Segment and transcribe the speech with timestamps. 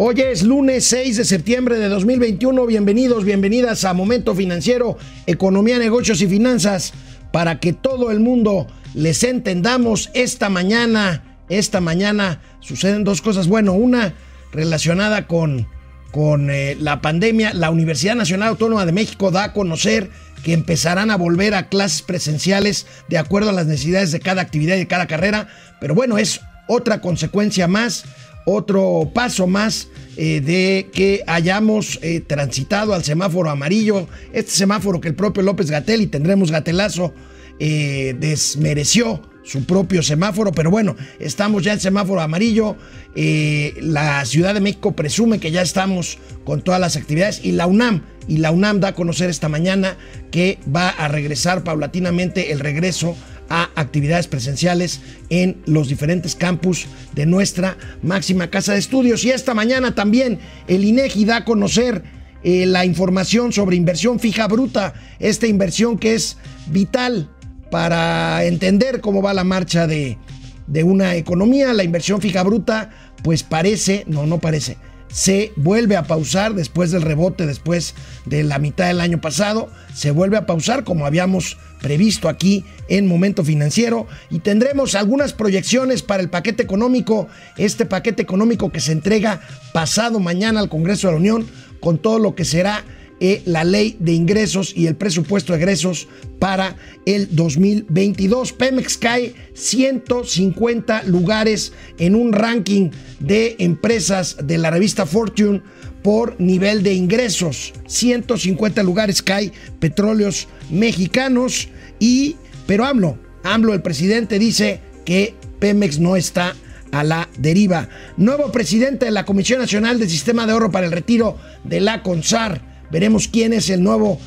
[0.00, 2.66] Hoy es lunes 6 de septiembre de 2021.
[2.66, 6.92] Bienvenidos, bienvenidas a Momento Financiero, Economía, Negocios y Finanzas,
[7.32, 11.42] para que todo el mundo les entendamos esta mañana.
[11.48, 13.48] Esta mañana suceden dos cosas.
[13.48, 14.14] Bueno, una
[14.52, 15.66] relacionada con,
[16.12, 17.52] con eh, la pandemia.
[17.52, 20.10] La Universidad Nacional Autónoma de México da a conocer
[20.44, 24.76] que empezarán a volver a clases presenciales de acuerdo a las necesidades de cada actividad
[24.76, 25.48] y de cada carrera.
[25.80, 28.04] Pero bueno, es otra consecuencia más
[28.48, 35.08] otro paso más eh, de que hayamos eh, transitado al semáforo amarillo, este semáforo que
[35.08, 37.14] el propio López Gatel y tendremos gatelazo
[37.60, 42.76] eh, desmereció su propio semáforo, pero bueno, estamos ya en semáforo amarillo,
[43.14, 48.02] la Ciudad de México presume que ya estamos con todas las actividades y la UNAM,
[48.28, 49.96] y la UNAM da a conocer esta mañana
[50.30, 53.16] que va a regresar paulatinamente el regreso
[53.48, 59.24] a actividades presenciales en los diferentes campus de nuestra máxima casa de estudios.
[59.24, 62.02] Y esta mañana también el INEGI da a conocer
[62.42, 67.30] eh, la información sobre inversión fija bruta, esta inversión que es vital
[67.70, 70.18] para entender cómo va la marcha de,
[70.66, 71.72] de una economía.
[71.72, 72.90] La inversión fija bruta,
[73.22, 74.76] pues parece, no, no parece,
[75.10, 77.94] se vuelve a pausar después del rebote, después
[78.26, 83.06] de la mitad del año pasado, se vuelve a pausar como habíamos previsto aquí en
[83.06, 84.06] Momento Financiero.
[84.30, 89.40] Y tendremos algunas proyecciones para el paquete económico, este paquete económico que se entrega
[89.72, 91.46] pasado mañana al Congreso de la Unión
[91.80, 92.84] con todo lo que será
[93.20, 98.52] eh, la ley de ingresos y el presupuesto de egresos para el 2022.
[98.52, 105.62] Pemex cae 150 lugares en un ranking de empresas de la revista Fortune
[106.02, 107.72] por nivel de ingresos.
[107.86, 116.16] 150 lugares cae Petróleos Mexicanos y pero AMLO, AMLO el presidente dice que Pemex no
[116.16, 116.54] está
[116.92, 117.88] a la deriva.
[118.16, 122.02] Nuevo presidente de la Comisión Nacional del Sistema de Ahorro para el Retiro de la
[122.02, 122.67] CONSAR.
[122.90, 124.18] Veremos quién es el nuevo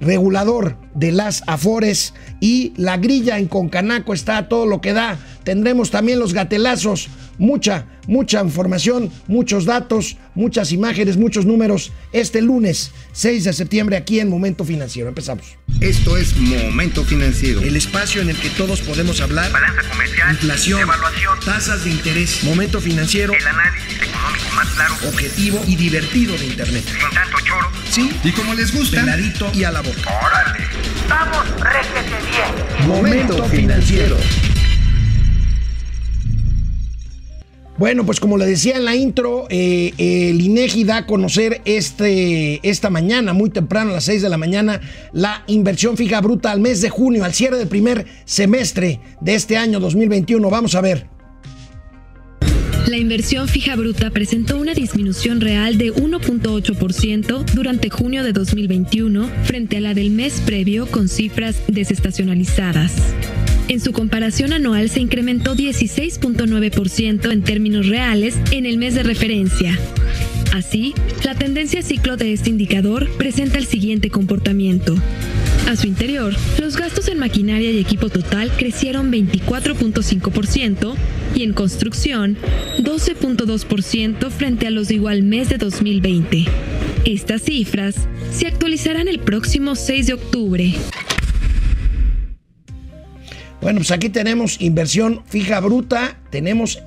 [0.00, 5.18] regulador de las Afores y la grilla en Concanaco está todo lo que da.
[5.44, 7.08] Tendremos también los gatelazos,
[7.38, 14.20] mucha, mucha información, muchos datos, muchas imágenes, muchos números este lunes 6 de septiembre aquí
[14.20, 15.08] en Momento Financiero.
[15.08, 15.56] Empezamos.
[15.80, 17.62] Esto es Momento Financiero.
[17.62, 19.50] El espacio en el que todos podemos hablar.
[19.50, 20.32] Balanza comercial.
[20.32, 20.80] Inflación.
[20.80, 21.38] Evaluación.
[21.44, 22.44] Tasas de interés.
[22.44, 23.32] Momento Financiero.
[23.32, 24.94] El análisis económico más claro.
[25.08, 26.84] Objetivo y divertido de Internet.
[26.84, 27.70] Sin tanto choro.
[27.90, 28.10] Sí.
[28.22, 30.10] Y como les gusta, Peladito y a la boca.
[30.22, 30.66] Órale.
[31.08, 32.88] Vamos, réjete bien.
[32.88, 34.16] Momento Financiero.
[37.80, 42.60] Bueno, pues como le decía en la intro, eh, el INEGI da a conocer este,
[42.62, 44.82] esta mañana, muy temprano, a las 6 de la mañana,
[45.14, 49.56] la inversión fija bruta al mes de junio, al cierre del primer semestre de este
[49.56, 50.50] año 2021.
[50.50, 51.06] Vamos a ver.
[52.86, 59.78] La inversión fija bruta presentó una disminución real de 1.8% durante junio de 2021 frente
[59.78, 62.92] a la del mes previo con cifras desestacionalizadas.
[63.70, 69.78] En su comparación anual se incrementó 16.9% en términos reales en el mes de referencia.
[70.52, 70.92] Así,
[71.22, 74.96] la tendencia ciclo de este indicador presenta el siguiente comportamiento.
[75.68, 80.96] A su interior, los gastos en maquinaria y equipo total crecieron 24.5%
[81.36, 82.38] y en construcción
[82.78, 86.44] 12.2% frente a los de igual mes de 2020.
[87.04, 87.94] Estas cifras
[88.32, 90.74] se actualizarán el próximo 6 de octubre.
[93.60, 96.82] Bueno, pues aquí tenemos inversión fija bruta, tenemos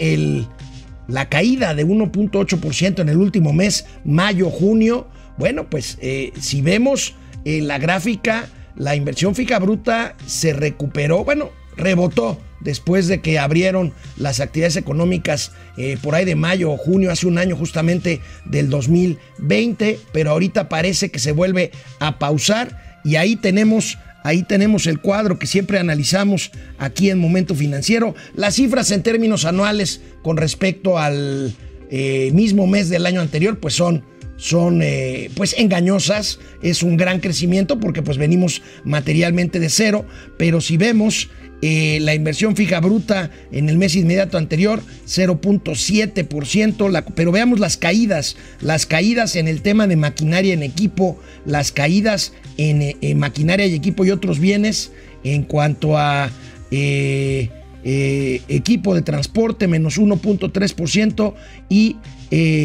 [1.07, 5.07] la caída de 1.8% en el último mes, mayo-junio.
[5.38, 7.13] Bueno, pues eh, si vemos
[7.45, 13.94] en la gráfica, la inversión fija bruta se recuperó, bueno, rebotó después de que abrieron
[14.17, 18.69] las actividades económicas eh, por ahí de mayo o junio, hace un año justamente del
[18.69, 25.00] 2020, pero ahorita parece que se vuelve a pausar y ahí tenemos Ahí tenemos el
[25.00, 28.16] cuadro que siempre analizamos aquí en Momento Financiero.
[28.35, 31.53] Las cifras en términos anuales con respecto al
[31.89, 34.03] eh, mismo mes del año anterior, pues son,
[34.44, 36.38] son eh, pues engañosas.
[36.62, 40.06] Es un gran crecimiento porque pues venimos materialmente de cero.
[40.38, 41.30] Pero si vemos
[41.62, 47.06] eh, la inversión fija bruta en el mes inmediato anterior, 0.7%.
[47.16, 52.34] Pero veamos las caídas, las caídas en el tema de maquinaria en equipo, las caídas
[52.57, 54.92] en, maquinaria y equipo y otros bienes
[55.24, 56.30] en cuanto a
[56.69, 57.50] eh,
[57.86, 61.34] eh, equipo de transporte, menos 1.3%.
[61.69, 61.95] Y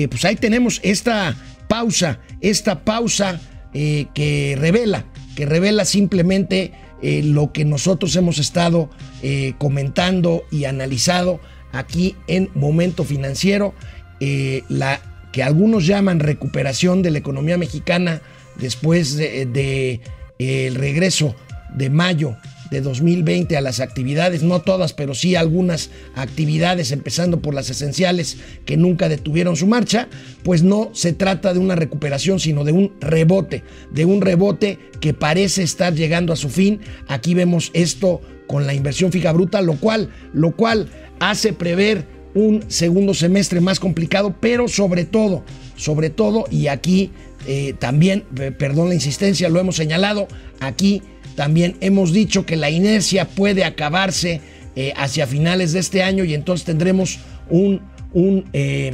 [0.09, 1.37] pues ahí tenemos esta
[1.69, 3.41] pausa, esta pausa
[3.73, 5.05] que revela,
[5.37, 8.91] que revela simplemente eh, lo que nosotros hemos estado
[9.23, 11.41] eh, comentando y analizado
[11.73, 13.75] aquí en Momento Financiero,
[14.21, 15.01] eh, la
[15.33, 18.21] que algunos llaman recuperación de la economía mexicana
[18.57, 20.01] después de, de,
[20.39, 21.37] eh, el regreso
[21.75, 22.37] de mayo
[22.71, 28.39] de 2020 a las actividades, no todas, pero sí algunas actividades, empezando por las esenciales
[28.65, 30.09] que nunca detuvieron su marcha,
[30.43, 35.15] pues no se trata de una recuperación, sino de un rebote, de un rebote que
[35.15, 36.81] parece estar llegando a su fin.
[37.09, 40.89] Aquí vemos esto con la inversión fija bruta, lo cual, lo cual
[41.21, 45.45] hace prever un segundo semestre más complicado, pero sobre todo,
[45.77, 47.11] sobre todo, y aquí
[47.47, 48.25] eh, también,
[48.59, 50.29] perdón la insistencia, lo hemos señalado,
[50.61, 51.03] aquí
[51.39, 54.41] también hemos dicho que la inercia puede acabarse
[54.75, 57.81] eh, hacia finales de este año y entonces tendremos un,
[58.13, 58.93] un, eh,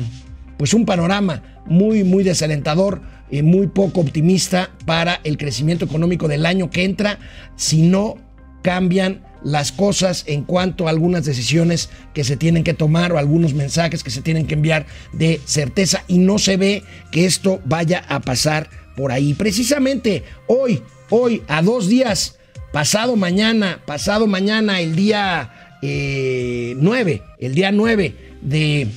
[0.59, 3.01] pues un panorama muy, muy desalentador,
[3.31, 7.19] eh, muy poco optimista para el crecimiento económico del año que entra
[7.57, 8.17] si no
[8.61, 13.55] cambian las cosas en cuanto a algunas decisiones que se tienen que tomar o algunos
[13.55, 18.05] mensajes que se tienen que enviar de certeza y no se ve que esto vaya
[18.07, 19.33] a pasar por ahí.
[19.33, 20.83] Precisamente hoy
[21.17, 22.39] hoy, a dos días,
[22.73, 28.89] pasado mañana, pasado mañana, el día 9, eh, el día 9 de,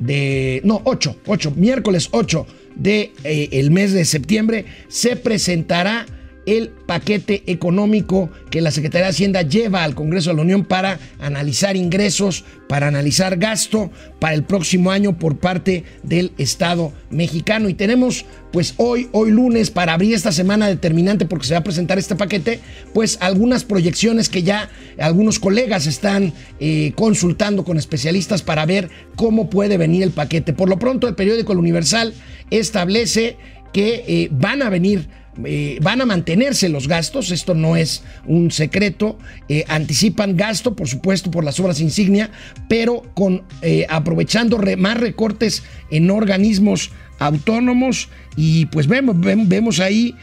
[0.00, 6.06] de, no, 8, 8, miércoles 8 de eh, mes de septiembre, se presentará
[6.46, 10.98] el paquete económico que la Secretaría de Hacienda lleva al Congreso de la Unión para
[11.18, 17.68] analizar ingresos, para analizar gasto para el próximo año por parte del Estado mexicano.
[17.68, 21.64] Y tenemos pues hoy, hoy lunes, para abrir esta semana determinante porque se va a
[21.64, 22.60] presentar este paquete,
[22.92, 29.50] pues algunas proyecciones que ya algunos colegas están eh, consultando con especialistas para ver cómo
[29.50, 30.52] puede venir el paquete.
[30.52, 32.14] Por lo pronto, el periódico El Universal
[32.50, 33.36] establece
[33.72, 35.08] que eh, van a venir
[35.44, 39.16] eh, van a mantenerse los gastos, esto no es un secreto,
[39.48, 42.30] eh, anticipan gasto, por supuesto, por las obras insignia,
[42.68, 46.90] pero con eh, aprovechando más recortes en organismos
[47.20, 50.14] autónomos y pues vemos, vemos ahí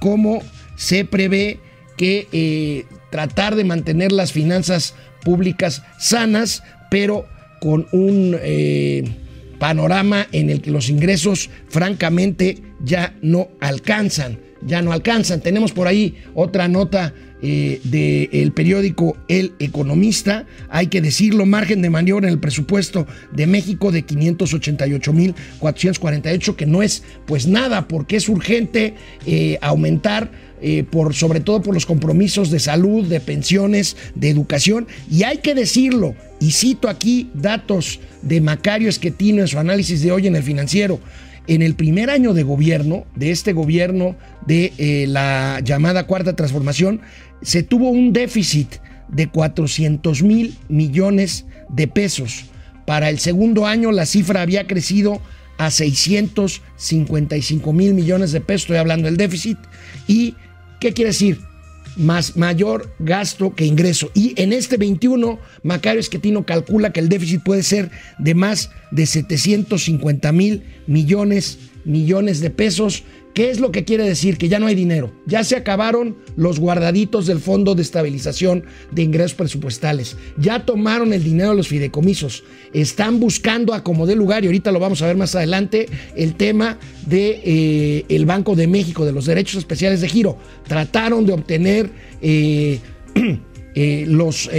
[0.00, 0.42] cómo
[0.76, 1.60] se prevé
[1.96, 7.26] que tratar de mantener las finanzas públicas sanas, pero
[7.60, 8.36] con un
[9.60, 15.40] panorama en el que los ingresos francamente ya no alcanzan, ya no alcanzan.
[15.40, 17.14] Tenemos por ahí otra nota
[17.44, 23.48] eh, del periódico El Economista, hay que decirlo, margen de maniobra en el presupuesto de
[23.48, 28.94] México de 588.448, que no es pues nada, porque es urgente
[29.26, 30.30] eh, aumentar
[30.60, 34.86] eh, por, sobre todo por los compromisos de salud, de pensiones, de educación.
[35.10, 40.12] Y hay que decirlo, y cito aquí datos de Macario Esquetino en su análisis de
[40.12, 41.00] hoy en el financiero.
[41.46, 44.16] En el primer año de gobierno, de este gobierno
[44.46, 47.00] de eh, la llamada cuarta transformación,
[47.42, 48.76] se tuvo un déficit
[49.08, 52.44] de 400 mil millones de pesos.
[52.86, 55.20] Para el segundo año la cifra había crecido
[55.58, 59.58] a 655 mil millones de pesos, estoy hablando del déficit,
[60.06, 60.34] y
[60.82, 61.38] ¿Qué quiere decir?
[61.96, 64.10] Más mayor gasto que ingreso.
[64.14, 69.06] Y en este 21, Macario Esquetino calcula que el déficit puede ser de más de
[69.06, 73.04] 750 mil millones, millones de pesos
[73.34, 74.36] ¿Qué es lo que quiere decir?
[74.36, 75.10] Que ya no hay dinero.
[75.26, 80.16] Ya se acabaron los guardaditos del Fondo de Estabilización de Ingresos Presupuestales.
[80.36, 82.44] Ya tomaron el dinero de los fideicomisos.
[82.74, 86.34] Están buscando a como de lugar, y ahorita lo vamos a ver más adelante, el
[86.34, 90.36] tema del de, eh, Banco de México, de los derechos especiales de giro.
[90.66, 91.90] Trataron de obtener
[92.20, 92.80] eh,
[93.74, 94.50] eh, los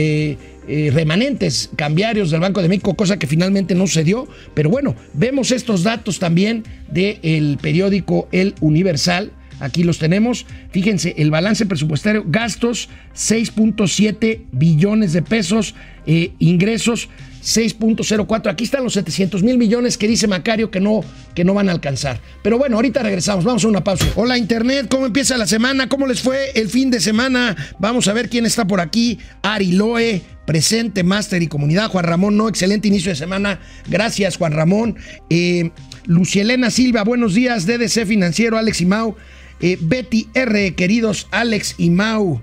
[0.67, 4.27] eh, remanentes cambiarios del Banco de México, cosa que finalmente no se dio.
[4.53, 9.31] Pero bueno, vemos estos datos también del periódico El Universal.
[9.59, 10.45] Aquí los tenemos.
[10.71, 17.09] Fíjense, el balance presupuestario, gastos 6.7 billones de pesos, eh, ingresos
[17.43, 18.49] 6.04.
[18.49, 21.01] Aquí están los 700 mil millones que dice Macario que no,
[21.35, 22.19] que no van a alcanzar.
[22.41, 23.43] Pero bueno, ahorita regresamos.
[23.43, 24.05] Vamos a una pausa.
[24.15, 25.89] Hola Internet, ¿cómo empieza la semana?
[25.89, 27.55] ¿Cómo les fue el fin de semana?
[27.79, 29.19] Vamos a ver quién está por aquí.
[29.41, 31.89] Ari Loe, presente, máster y comunidad.
[31.89, 33.59] Juan Ramón, no, excelente inicio de semana.
[33.89, 34.97] Gracias, Juan Ramón.
[35.29, 35.71] Eh,
[36.05, 37.65] Lucielena Silva, buenos días.
[37.65, 39.15] DDC Financiero, Alex y Mau.
[39.59, 42.41] Eh, Betty R, queridos Alex y Mau.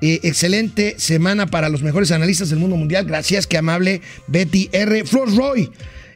[0.00, 3.04] Eh, excelente semana para los mejores analistas del mundo mundial.
[3.06, 5.04] Gracias, qué amable Betty R.
[5.04, 5.70] Flor Roy.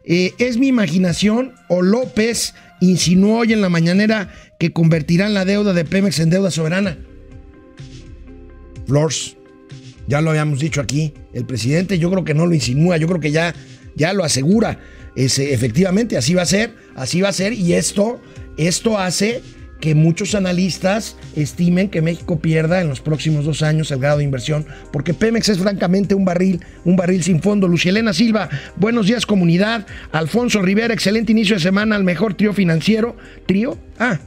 [0.04, 5.72] Eh, ¿Es mi imaginación o López insinuó hoy en la mañanera que convertirán la deuda
[5.72, 6.98] de Pemex en deuda soberana?
[8.86, 9.36] Flores,
[10.06, 11.14] ya lo habíamos dicho aquí.
[11.32, 13.54] El presidente yo creo que no lo insinúa, yo creo que ya,
[13.94, 14.78] ya lo asegura.
[15.16, 17.52] efectivamente, así va a ser, así va a ser.
[17.52, 18.20] Y esto,
[18.56, 19.42] esto hace
[19.82, 24.24] que muchos analistas estimen que México pierda en los próximos dos años el grado de
[24.24, 27.66] inversión, porque Pemex es francamente un barril, un barril sin fondo.
[27.66, 29.84] Lucielena Silva, buenos días comunidad.
[30.12, 33.16] Alfonso Rivera, excelente inicio de semana al mejor trío financiero.
[33.44, 33.76] ¿Trío?
[33.98, 34.20] Ah,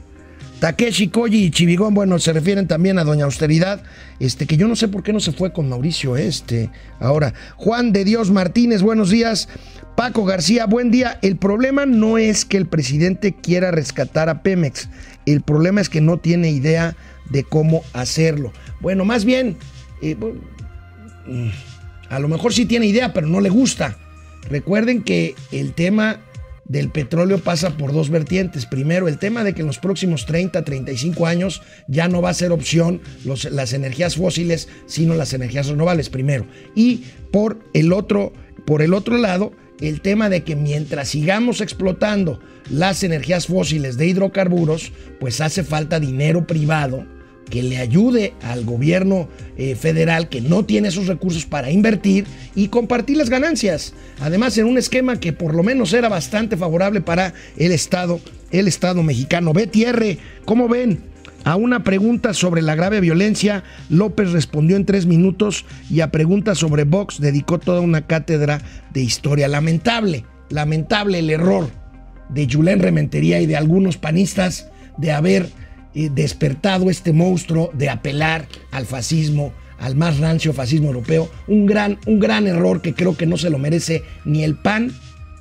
[0.60, 3.82] Takeshi, Koji y Chivigón, bueno, se refieren también a Doña Austeridad,
[4.20, 7.34] este, que yo no sé por qué no se fue con Mauricio, este, ahora.
[7.56, 9.48] Juan de Dios Martínez, buenos días.
[9.96, 11.18] Paco García, buen día.
[11.22, 14.88] El problema no es que el presidente quiera rescatar a Pemex,
[15.26, 16.96] el problema es que no tiene idea
[17.30, 18.52] de cómo hacerlo.
[18.80, 19.56] Bueno, más bien,
[20.00, 20.16] eh,
[21.26, 21.48] mm,
[22.08, 23.98] a lo mejor sí tiene idea, pero no le gusta.
[24.48, 26.20] Recuerden que el tema
[26.68, 28.66] del petróleo pasa por dos vertientes.
[28.66, 32.34] Primero, el tema de que en los próximos 30, 35 años ya no va a
[32.34, 36.46] ser opción las energías fósiles, sino las energías renovables, primero.
[36.74, 38.32] Y por el otro,
[38.64, 44.06] por el otro lado, el tema de que mientras sigamos explotando las energías fósiles de
[44.06, 47.06] hidrocarburos, pues hace falta dinero privado
[47.50, 52.68] que le ayude al gobierno eh, federal que no tiene esos recursos para invertir y
[52.68, 53.94] compartir las ganancias.
[54.20, 58.68] Además, en un esquema que por lo menos era bastante favorable para el Estado, el
[58.68, 59.52] Estado mexicano.
[59.52, 61.00] Betty R, ¿cómo ven?
[61.44, 66.58] A una pregunta sobre la grave violencia, López respondió en tres minutos y a preguntas
[66.58, 68.60] sobre Vox dedicó toda una cátedra
[68.92, 69.46] de historia.
[69.46, 71.70] Lamentable, lamentable el error
[72.30, 75.48] de Julen Rementería y de algunos panistas de haber
[75.98, 81.30] eh, despertado este monstruo, de apelar al fascismo, al más rancio fascismo europeo.
[81.48, 84.92] Un gran, un gran error que creo que no se lo merece ni el PAN,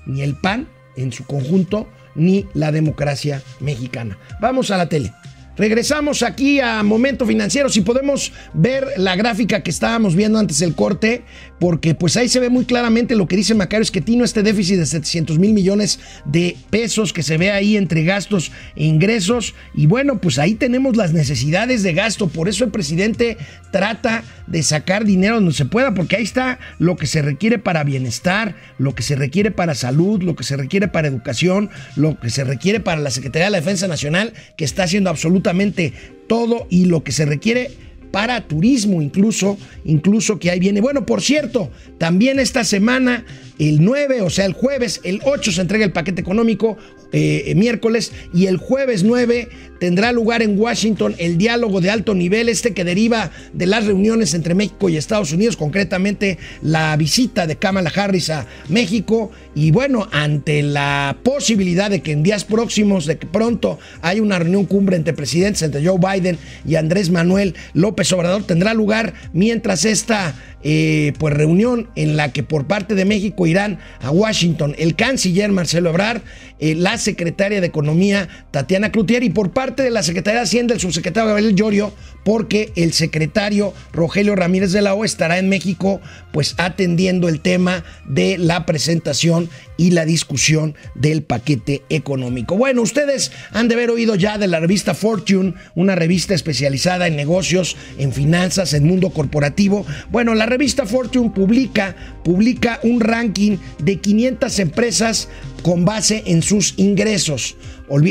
[0.06, 4.18] ni el PAN en su conjunto, ni la democracia mexicana.
[4.40, 5.12] Vamos a la tele.
[5.58, 7.68] Regresamos aquí a Momento Financiero.
[7.68, 11.26] Si podemos ver la gráfica que estábamos viendo antes del corte,
[11.60, 14.44] porque pues ahí se ve muy claramente lo que dice Macario es que tiene este
[14.44, 19.54] déficit de 700 mil millones de pesos que se ve ahí entre gastos e ingresos.
[19.74, 22.28] Y bueno, pues ahí tenemos las necesidades de gasto.
[22.28, 23.38] Por eso el presidente
[23.72, 27.84] trata de sacar dinero donde se pueda, porque ahí está lo que se requiere para
[27.84, 32.30] bienestar, lo que se requiere para salud, lo que se requiere para educación, lo que
[32.30, 35.94] se requiere para la Secretaría de la Defensa Nacional, que está haciendo absolutamente
[36.28, 37.72] todo y lo que se requiere
[38.16, 40.80] para turismo incluso, incluso que ahí viene.
[40.80, 43.26] Bueno, por cierto, también esta semana,
[43.60, 46.78] el 9, o sea, el jueves, el 8 se entrega el paquete económico,
[47.12, 52.48] eh, miércoles, y el jueves 9 tendrá lugar en Washington el diálogo de alto nivel,
[52.50, 57.58] este que deriva de las reuniones entre México y Estados Unidos, concretamente la visita de
[57.58, 59.32] Kamala Harris a México.
[59.54, 64.40] Y bueno, ante la posibilidad de que en días próximos, de que pronto haya una
[64.40, 69.86] reunión cumbre entre presidentes, entre Joe Biden y Andrés Manuel López Obrador, tendrá lugar mientras
[69.86, 70.34] esta
[70.68, 75.52] eh, pues reunión en la que por parte de México irán a Washington el canciller
[75.52, 76.24] Marcelo Ebrard,
[76.58, 80.74] eh, la secretaria de Economía Tatiana Cloutier y por parte de la Secretaría de Hacienda
[80.74, 81.94] el subsecretario Gabriel Llorio,
[82.24, 87.84] porque el secretario Rogelio Ramírez de la O estará en México pues atendiendo el tema
[88.08, 92.58] de la presentación y la discusión del paquete económico.
[92.58, 97.16] Bueno, ustedes han de haber oído ya de la revista Fortune, una revista especializada en
[97.16, 99.86] negocios, en finanzas, en mundo corporativo.
[100.10, 105.28] Bueno, la revista Fortune publica, publica un ranking de 500 empresas
[105.64, 107.58] con base en sus ingresos.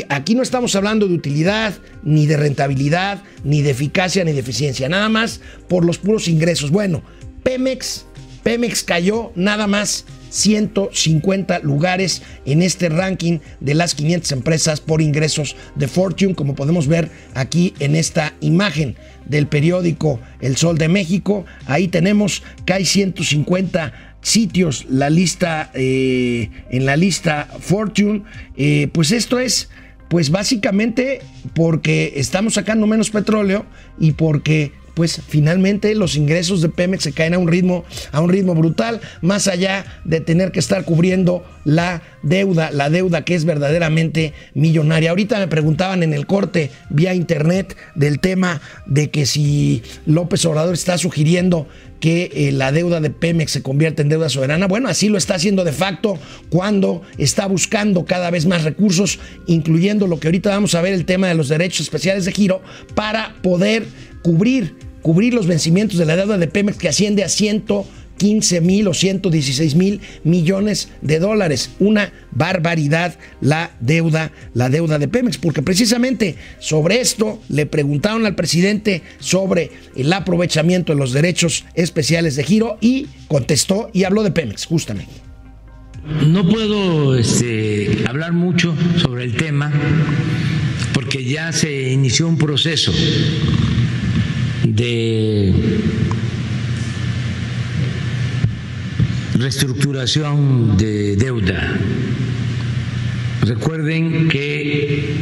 [0.09, 1.73] Aquí no estamos hablando de utilidad,
[2.03, 6.69] ni de rentabilidad, ni de eficacia, ni de eficiencia, nada más por los puros ingresos.
[6.69, 7.01] Bueno,
[7.41, 8.05] Pemex,
[8.43, 15.55] Pemex cayó nada más 150 lugares en este ranking de las 500 empresas por ingresos
[15.75, 21.45] de Fortune, como podemos ver aquí en esta imagen del periódico El Sol de México.
[21.65, 28.23] Ahí tenemos que hay 150 sitios la lista eh, en la lista Fortune
[28.57, 29.69] eh, pues esto es
[30.07, 31.21] pues básicamente
[31.53, 33.67] porque estamos sacando menos petróleo
[33.99, 38.29] y porque pues finalmente los ingresos de Pemex se caen a un ritmo, a un
[38.29, 43.45] ritmo brutal, más allá de tener que estar cubriendo la deuda, la deuda que es
[43.45, 45.09] verdaderamente millonaria.
[45.09, 50.73] Ahorita me preguntaban en el corte vía internet del tema de que si López Obrador
[50.73, 51.67] está sugiriendo
[51.99, 54.67] que eh, la deuda de Pemex se convierta en deuda soberana.
[54.67, 60.07] Bueno, así lo está haciendo de facto cuando está buscando cada vez más recursos, incluyendo
[60.07, 62.61] lo que ahorita vamos a ver, el tema de los derechos especiales de giro,
[62.93, 63.85] para poder
[64.21, 64.75] cubrir
[65.05, 69.75] cubrir los vencimientos de la deuda de Pemex que asciende a 115 mil o 116
[69.75, 71.69] mil millones de dólares.
[71.77, 78.33] Una barbaridad la deuda, la deuda de Pemex, porque precisamente sobre esto le preguntaron al
[78.33, 84.31] presidente sobre el aprovechamiento de los derechos especiales de giro y contestó y habló de
[84.31, 85.13] Pemex, justamente.
[86.25, 89.71] No puedo este, hablar mucho sobre el tema
[90.95, 92.91] porque ya se inició un proceso
[94.65, 95.53] de
[99.35, 101.77] reestructuración de deuda.
[103.41, 105.15] Recuerden que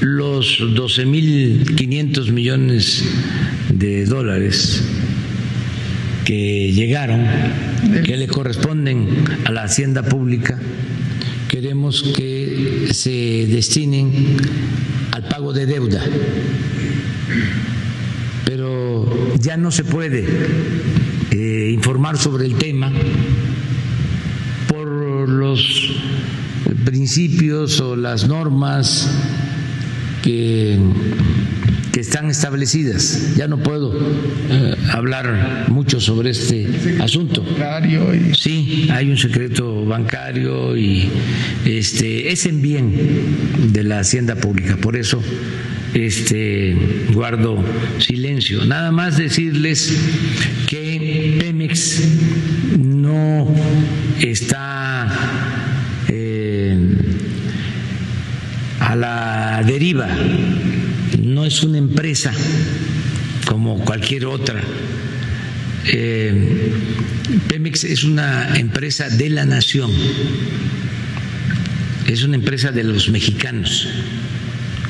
[0.00, 3.04] los 12.500 millones
[3.70, 4.82] de dólares
[6.24, 7.26] que llegaron,
[8.04, 9.08] que le corresponden
[9.44, 10.58] a la hacienda pública,
[11.48, 14.36] queremos que se destinen
[15.12, 16.04] al pago de deuda.
[18.46, 19.04] Pero
[19.40, 20.24] ya no se puede
[21.32, 22.92] eh, informar sobre el tema
[24.68, 25.90] por los
[26.84, 29.10] principios o las normas
[30.22, 30.78] que,
[31.92, 33.34] que están establecidas.
[33.36, 33.92] Ya no puedo
[34.50, 36.68] eh, hablar mucho sobre este
[37.00, 37.44] asunto.
[38.32, 41.08] Sí, hay un secreto bancario y
[41.64, 42.92] este es en bien
[43.72, 44.76] de la hacienda pública.
[44.76, 45.20] Por eso
[45.96, 46.76] este,
[47.12, 47.64] guardo
[47.98, 48.64] silencio.
[48.64, 49.92] Nada más decirles
[50.68, 52.02] que Pemex
[52.78, 53.48] no
[54.20, 55.08] está
[56.08, 56.78] eh,
[58.80, 60.08] a la deriva,
[61.22, 62.32] no es una empresa
[63.46, 64.60] como cualquier otra.
[65.88, 66.72] Eh,
[67.48, 69.90] Pemex es una empresa de la nación,
[72.06, 73.88] es una empresa de los mexicanos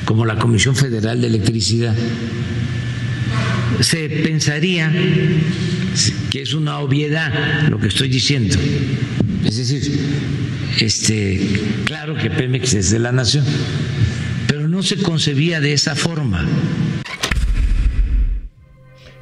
[0.07, 1.93] como la Comisión Federal de Electricidad.
[3.81, 4.89] Se pensaría
[6.31, 8.55] que es una obviedad lo que estoy diciendo.
[9.43, 9.99] Es decir,
[10.79, 11.41] este,
[11.83, 13.43] claro que Pemex es de la nación,
[14.47, 16.47] pero no se concebía de esa forma.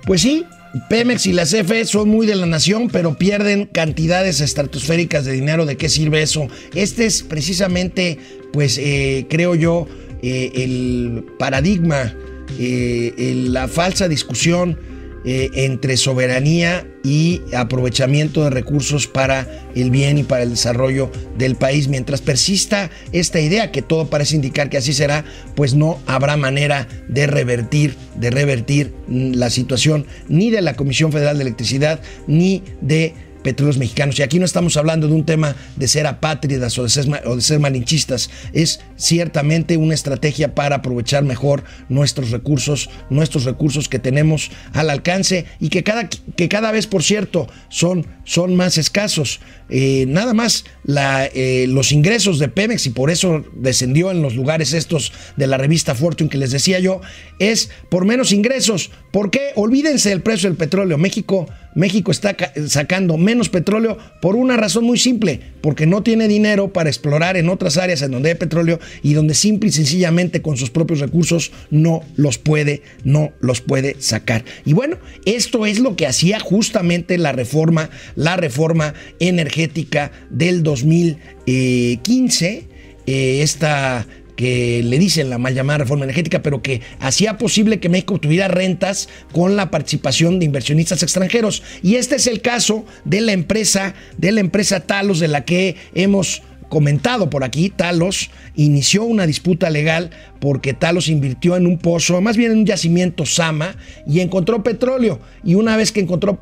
[0.06, 0.46] Pues sí,
[0.88, 5.66] Pemex y la CFE son muy de la nación, pero pierden cantidades estratosféricas de dinero.
[5.66, 6.48] ¿De qué sirve eso?
[6.76, 8.20] Este es precisamente,
[8.54, 9.88] pues eh, creo yo,
[10.28, 12.16] eh, el paradigma,
[12.58, 14.80] eh, la falsa discusión
[15.28, 21.56] eh, entre soberanía y aprovechamiento de recursos para el bien y para el desarrollo del
[21.56, 21.88] país.
[21.88, 26.88] Mientras persista esta idea, que todo parece indicar que así será, pues no habrá manera
[27.08, 33.14] de revertir, de revertir la situación ni de la Comisión Federal de Electricidad ni de
[33.46, 34.18] petróleos mexicanos.
[34.18, 37.36] Y aquí no estamos hablando de un tema de ser apátridas o de ser, o
[37.36, 38.32] de ser malinchistas.
[38.54, 45.46] Es ciertamente una estrategia para aprovechar mejor nuestros recursos, nuestros recursos que tenemos al alcance
[45.60, 49.40] y que cada, que cada vez, por cierto, son, son más escasos.
[49.70, 54.74] Eh, nada más eh, los ingresos de Pemex, y por eso descendió en los lugares
[54.74, 57.02] estos de la revista Fortune que les decía yo,
[57.38, 58.90] es por menos ingresos.
[59.12, 59.52] ¿Por qué?
[59.56, 60.98] Olvídense del precio del petróleo.
[60.98, 62.36] México México está
[62.68, 67.50] sacando menos petróleo por una razón muy simple, porque no tiene dinero para explorar en
[67.50, 71.52] otras áreas en donde hay petróleo y donde simple y sencillamente con sus propios recursos
[71.70, 74.46] no los puede, no los puede sacar.
[74.66, 82.68] Y bueno, esto es lo que hacía justamente la reforma, la reforma energética del 2015,
[83.08, 87.90] eh, esta que le dicen la mal llamada reforma energética, pero que hacía posible que
[87.90, 91.64] México tuviera rentas con la participación de inversionistas extranjeros.
[91.82, 95.76] Y este es el caso de la empresa, de la empresa Talos, de la que
[95.94, 102.20] hemos comentado por aquí, Talos inició una disputa legal porque Talos invirtió en un pozo,
[102.22, 105.20] más bien en un yacimiento Sama, y encontró petróleo.
[105.44, 106.42] Y una vez que encontró,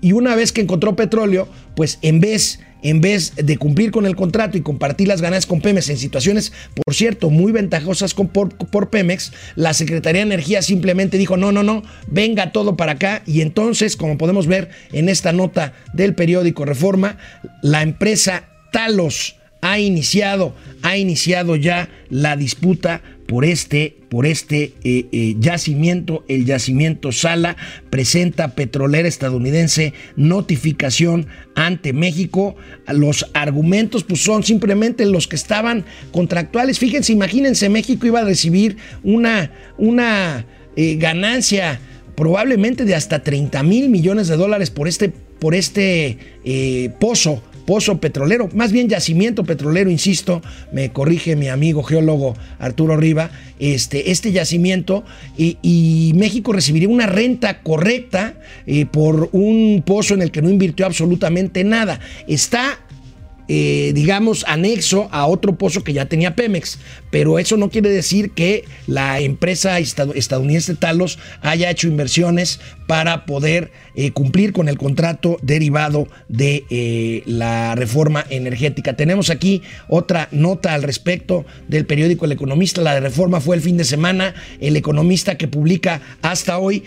[0.00, 4.14] y una vez que encontró petróleo, pues en vez en vez de cumplir con el
[4.14, 6.52] contrato y compartir las ganancias con Pemex en situaciones,
[6.84, 11.82] por cierto, muy ventajosas por, Pemex, la Secretaría de Energía simplemente dijo, no, no, no,
[12.06, 13.22] venga todo para acá.
[13.26, 17.16] Y entonces, como podemos ver en esta nota del periódico Reforma,
[17.62, 25.06] la empresa Talos ha iniciado, ha iniciado ya la disputa por este, por este eh,
[25.10, 26.22] eh, yacimiento.
[26.28, 27.56] El yacimiento Sala
[27.88, 32.56] presenta petrolera estadounidense notificación ante México.
[32.88, 36.78] Los argumentos pues, son simplemente los que estaban contractuales.
[36.78, 40.44] Fíjense, imagínense, México iba a recibir una, una
[40.76, 41.80] eh, ganancia
[42.14, 46.18] probablemente de hasta 30 mil millones de dólares por este, por este
[47.00, 53.30] pozo pozo petrolero, más bien yacimiento petrolero, insisto, me corrige mi amigo geólogo Arturo Riva,
[53.58, 55.04] este, este yacimiento
[55.36, 58.34] y, México recibiría una renta correcta
[58.66, 61.98] eh, por un pozo en el que no invirtió absolutamente nada.
[62.28, 62.78] Está
[63.46, 66.78] eh, digamos, anexo a otro pozo que ya tenía Pemex.
[67.10, 73.70] Pero eso no quiere decir que la empresa estadounidense Talos haya hecho inversiones para poder
[73.94, 78.94] eh, cumplir con el contrato derivado de eh, la reforma energética.
[78.96, 82.80] Tenemos aquí otra nota al respecto del periódico El Economista.
[82.82, 84.34] La de reforma fue el fin de semana.
[84.60, 86.84] El economista que publica hasta hoy,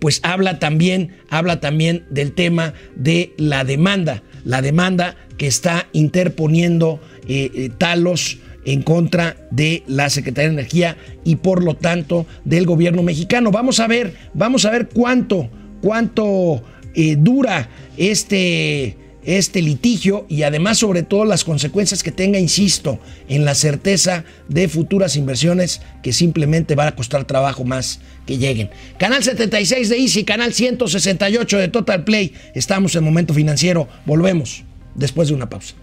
[0.00, 4.22] pues habla también, habla también del tema de la demanda.
[4.44, 10.96] La demanda que está interponiendo eh, eh, Talos en contra de la Secretaría de Energía
[11.24, 13.50] y por lo tanto del gobierno mexicano.
[13.50, 15.48] Vamos a ver, vamos a ver cuánto,
[15.80, 16.62] cuánto
[16.94, 23.44] eh, dura este, este litigio y además sobre todo las consecuencias que tenga, insisto, en
[23.44, 28.70] la certeza de futuras inversiones que simplemente van a costar trabajo más que lleguen.
[28.98, 32.32] Canal 76 de Easy, canal 168 de Total Play.
[32.54, 33.88] Estamos en momento financiero.
[34.06, 34.64] Volvemos
[34.94, 35.74] después de una pausa.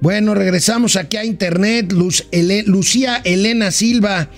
[0.00, 1.92] Bueno, regresamos aquí a internet.
[1.92, 4.28] Lucía Elena Silva,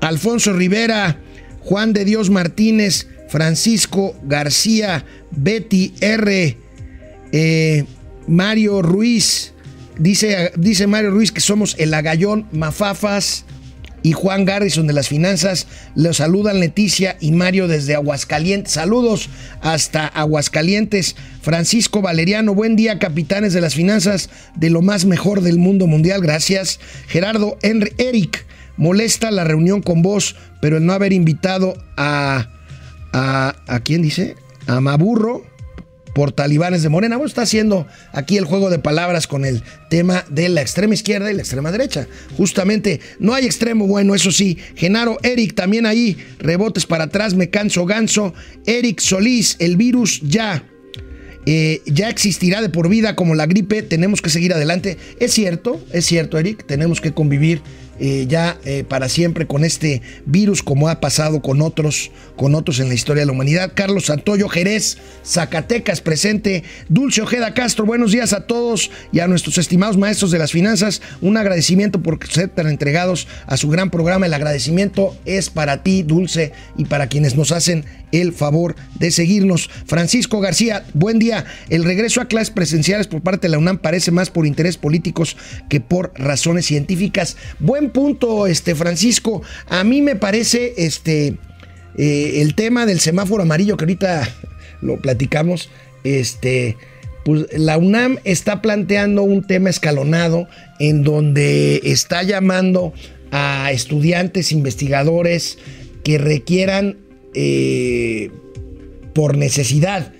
[0.00, 1.20] Alfonso Rivera,
[1.60, 6.56] Juan de Dios Martínez, Francisco García, Betty R,
[7.32, 7.84] eh,
[8.26, 9.52] Mario Ruiz.
[9.98, 13.46] Dice, dice Mario Ruiz que somos el agallón Mafafas
[14.06, 15.66] y Juan Garrison de las finanzas.
[15.96, 18.74] Los saludan Leticia y Mario desde Aguascalientes.
[18.74, 19.28] Saludos
[19.62, 21.16] hasta Aguascalientes.
[21.42, 26.20] Francisco Valeriano, buen día, capitanes de las finanzas de lo más mejor del mundo mundial.
[26.20, 26.78] Gracias.
[27.08, 32.50] Gerardo Henry Eric, molesta la reunión con vos, pero el no haber invitado a.
[33.12, 34.36] ¿A, ¿a quién dice?
[34.66, 35.44] A Maburro
[36.16, 37.16] por talibanes de Morena.
[37.16, 41.30] Bueno, está haciendo aquí el juego de palabras con el tema de la extrema izquierda
[41.30, 42.08] y la extrema derecha.
[42.38, 44.56] Justamente, no hay extremo bueno, eso sí.
[44.76, 48.32] Genaro, Eric, también ahí, rebotes para atrás, me canso ganso.
[48.64, 50.64] Eric Solís, el virus ya.
[51.44, 54.96] Eh, ya existirá de por vida como la gripe, tenemos que seguir adelante.
[55.20, 57.60] Es cierto, es cierto, Eric, tenemos que convivir
[57.98, 62.80] eh, ya eh, para siempre con este virus como ha pasado con otros, con otros
[62.80, 63.72] en la historia de la humanidad.
[63.74, 66.62] Carlos Santoyo Jerez, Zacatecas presente.
[66.88, 71.00] Dulce Ojeda Castro, buenos días a todos y a nuestros estimados maestros de las finanzas.
[71.20, 74.26] Un agradecimiento por ser tan entregados a su gran programa.
[74.26, 79.68] El agradecimiento es para ti, Dulce, y para quienes nos hacen el favor de seguirnos.
[79.86, 81.44] Francisco García, buen día.
[81.68, 85.36] El regreso a clases presenciales por parte de la UNAM parece más por interés políticos
[85.68, 87.36] que por razones científicas.
[87.58, 89.42] Buen punto, este Francisco.
[89.68, 91.36] A mí me parece este
[91.96, 94.28] eh, el tema del semáforo amarillo que ahorita
[94.82, 95.70] lo platicamos.
[96.04, 96.76] Este,
[97.24, 100.46] pues la UNAM está planteando un tema escalonado
[100.78, 102.92] en donde está llamando
[103.32, 105.58] a estudiantes, investigadores
[106.04, 106.98] que requieran
[107.36, 108.30] eh,
[109.14, 110.12] por necesidad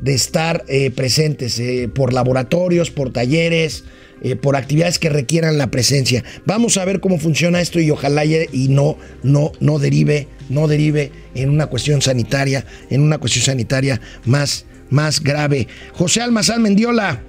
[0.00, 1.62] de estar eh, presentes,
[1.94, 3.84] por laboratorios, por talleres,
[4.24, 6.24] eh, por actividades que requieran la presencia.
[6.46, 11.12] Vamos a ver cómo funciona esto y ojalá y no, no, no derive, no derive
[11.34, 15.68] en una cuestión sanitaria, en una cuestión sanitaria más, más grave.
[15.92, 17.22] José Almazán Mendiola.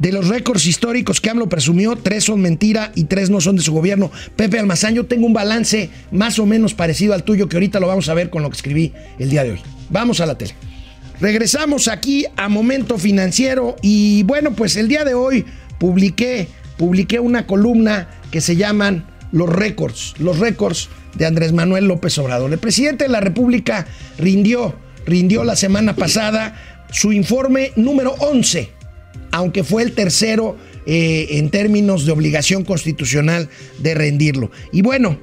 [0.00, 3.62] De los récords históricos que AMLO presumió, tres son mentira y tres no son de
[3.62, 4.10] su gobierno.
[4.34, 7.86] Pepe Almazán, yo tengo un balance más o menos parecido al tuyo que ahorita lo
[7.86, 9.60] vamos a ver con lo que escribí el día de hoy.
[9.90, 10.54] Vamos a la tele.
[11.20, 15.44] Regresamos aquí a Momento Financiero y bueno, pues el día de hoy
[15.78, 22.16] publiqué, publiqué una columna que se llaman Los récords, los récords de Andrés Manuel López
[22.16, 22.50] Obrador.
[22.50, 23.86] El presidente de la República
[24.16, 26.56] rindió, rindió la semana pasada
[26.90, 28.79] su informe número 11,
[29.30, 34.50] aunque fue el tercero eh, en términos de obligación constitucional de rendirlo.
[34.72, 35.18] Y bueno,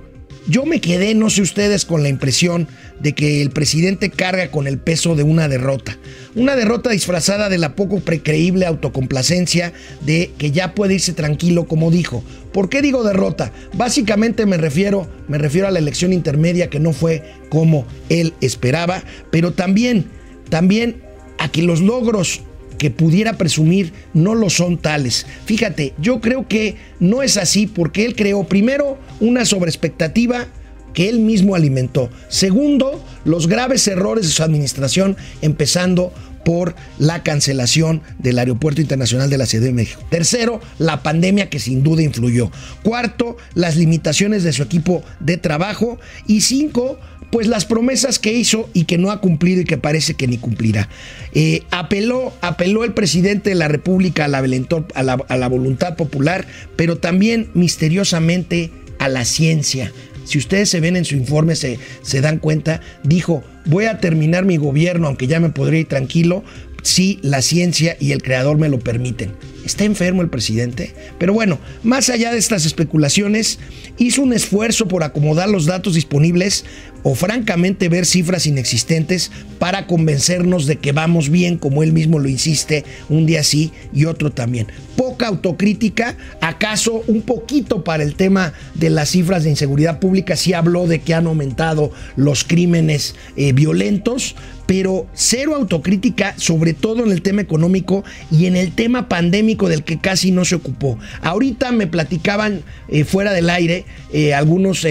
[0.50, 2.70] yo me quedé, no sé ustedes, con la impresión
[3.02, 5.98] de que el presidente carga con el peso de una derrota.
[6.36, 11.91] Una derrota disfrazada de la poco precreíble autocomplacencia de que ya puede irse tranquilo, como
[11.91, 12.24] dijo.
[12.54, 13.52] ¿Por qué digo derrota?
[13.74, 19.04] Básicamente me refiero, me refiero a la elección intermedia que no fue como él esperaba,
[19.32, 20.06] pero también,
[20.50, 21.04] también
[21.39, 22.41] a que los logros
[22.78, 25.26] que pudiera presumir no lo son tales.
[25.46, 30.48] Fíjate, yo creo que no es así porque él creó primero una sobreexpectativa
[30.94, 32.10] que él mismo alimentó.
[32.28, 36.12] Segundo, los graves errores de su administración, empezando
[36.48, 40.02] por la cancelación del Aeropuerto Internacional de la Ciudad de México.
[40.10, 42.50] Tercero, la pandemia que sin duda influyó.
[42.84, 46.00] Cuarto, las limitaciones de su equipo de trabajo.
[46.26, 47.00] Y cinco,
[47.38, 50.39] pues las promesas que hizo y que no ha cumplido y que parece que ni
[50.39, 50.89] cumplirá.
[51.36, 58.71] Eh, apeló, apeló el presidente de la República a la, voluntad popular, pero también misteriosamente
[58.97, 59.91] a la ciencia.
[60.26, 64.43] Si ustedes se ven en su informe, se, se dan cuenta, dijo, voy a terminar
[64.43, 66.43] mi gobierno, aunque ya me podría ir tranquilo,
[66.82, 69.34] si la ciencia y el creador me lo permiten.
[69.65, 70.93] ¿Está enfermo el presidente?
[71.19, 73.60] Pero bueno, más allá de estas especulaciones,
[73.97, 76.63] hizo un esfuerzo por acomodar los datos disponibles
[77.10, 82.28] o francamente ver cifras inexistentes para convencernos de que vamos bien, como él mismo lo
[82.28, 84.67] insiste, un día sí y otro también.
[84.98, 90.52] Poca autocrítica, acaso un poquito para el tema de las cifras de inseguridad pública, sí
[90.52, 97.12] habló de que han aumentado los crímenes eh, violentos, pero cero autocrítica, sobre todo en
[97.12, 101.00] el tema económico y en el tema pandémico del que casi no se ocupó.
[101.22, 104.86] Ahorita me platicaban eh, fuera del aire eh, algunos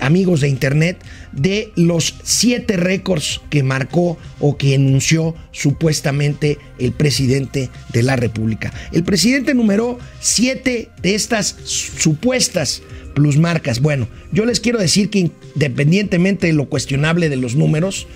[0.00, 0.98] amigos de internet
[1.36, 8.72] de los siete récords que marcó o que enunció supuestamente el presidente de la República.
[8.92, 12.82] El presidente numeró siete de estas supuestas
[13.14, 13.80] plusmarcas.
[13.80, 18.06] Bueno, yo les quiero decir que independientemente de lo cuestionable de los números,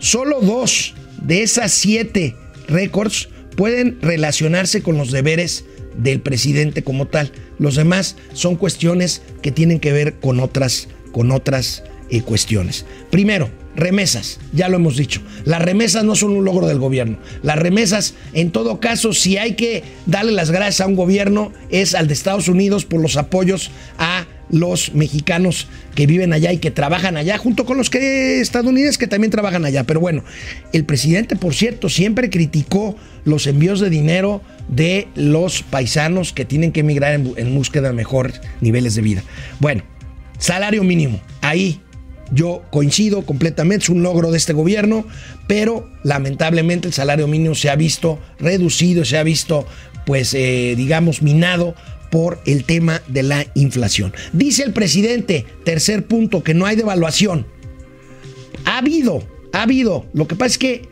[0.00, 2.34] Solo dos de esas siete
[2.66, 7.32] récords pueden relacionarse con los deberes del presidente como tal.
[7.58, 11.84] Los demás son cuestiones que tienen que ver con otras, con otras
[12.18, 12.84] cuestiones.
[13.10, 15.20] Primero, remesas, ya lo hemos dicho.
[15.44, 17.18] Las remesas no son un logro del gobierno.
[17.42, 21.94] Las remesas, en todo caso, si hay que darle las gracias a un gobierno, es
[21.94, 26.72] al de Estados Unidos por los apoyos a los mexicanos que viven allá y que
[26.72, 29.84] trabajan allá, junto con los que estadounidenses que también trabajan allá.
[29.84, 30.24] Pero bueno,
[30.72, 36.72] el presidente, por cierto, siempre criticó los envíos de dinero de los paisanos que tienen
[36.72, 39.22] que emigrar en, en búsqueda de mejores niveles de vida.
[39.60, 39.84] Bueno,
[40.38, 41.80] salario mínimo, ahí
[42.30, 45.04] yo coincido completamente, es un logro de este gobierno,
[45.46, 49.66] pero lamentablemente el salario mínimo se ha visto reducido, se ha visto,
[50.06, 51.74] pues, eh, digamos, minado
[52.10, 54.12] por el tema de la inflación.
[54.32, 57.46] Dice el presidente, tercer punto, que no hay devaluación.
[58.64, 60.06] Ha habido, ha habido.
[60.12, 60.88] Lo que pasa es que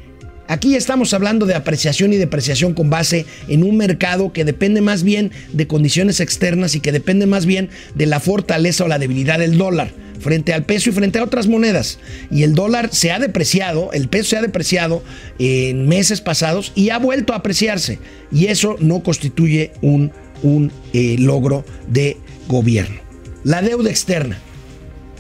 [0.47, 5.03] aquí estamos hablando de apreciación y depreciación con base en un mercado que depende más
[5.03, 9.41] bien de condiciones externas y que depende más bien de la fortaleza o la debilidad
[9.41, 11.99] del dólar frente al peso y frente a otras monedas.
[12.31, 15.03] Y el dólar se ha depreciado, el peso se ha depreciado
[15.39, 17.99] en meses pasados y ha vuelto a apreciarse.
[18.31, 23.01] Y eso no constituye un un eh, logro de gobierno.
[23.45, 24.39] La deuda externa.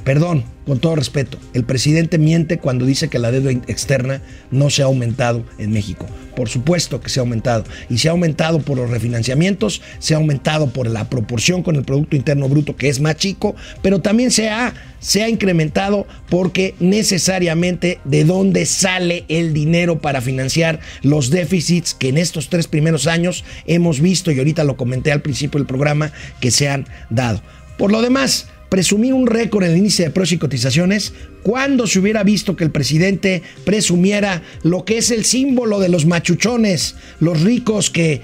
[0.04, 4.82] Perdón, con todo respeto, el presidente miente cuando dice que la deuda externa no se
[4.82, 6.06] ha aumentado en México.
[6.36, 7.64] Por supuesto que se ha aumentado.
[7.90, 11.84] Y se ha aumentado por los refinanciamientos, se ha aumentado por la proporción con el
[11.84, 16.74] Producto Interno Bruto, que es más chico, pero también se ha, se ha incrementado porque
[16.80, 23.06] necesariamente de dónde sale el dinero para financiar los déficits que en estos tres primeros
[23.06, 27.42] años hemos visto, y ahorita lo comenté al principio del programa, que se han dado.
[27.78, 31.98] Por lo demás, presumir un récord en el índice de precios y cotizaciones cuando se
[31.98, 37.42] hubiera visto que el presidente presumiera lo que es el símbolo de los machuchones, los
[37.42, 38.20] ricos que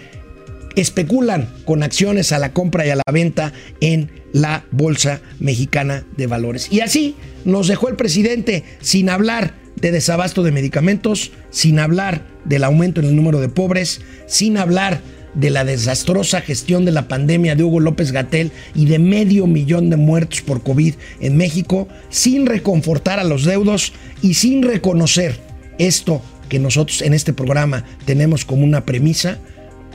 [0.76, 6.26] especulan con acciones a la compra y a la venta en la Bolsa Mexicana de
[6.26, 6.68] Valores.
[6.70, 12.64] Y así nos dejó el presidente sin hablar de desabasto de medicamentos, sin hablar del
[12.64, 15.00] aumento en el número de pobres, sin hablar
[15.34, 19.90] de la desastrosa gestión de la pandemia de Hugo López Gatel y de medio millón
[19.90, 23.92] de muertos por COVID en México, sin reconfortar a los deudos
[24.22, 25.38] y sin reconocer
[25.78, 29.38] esto que nosotros en este programa tenemos como una premisa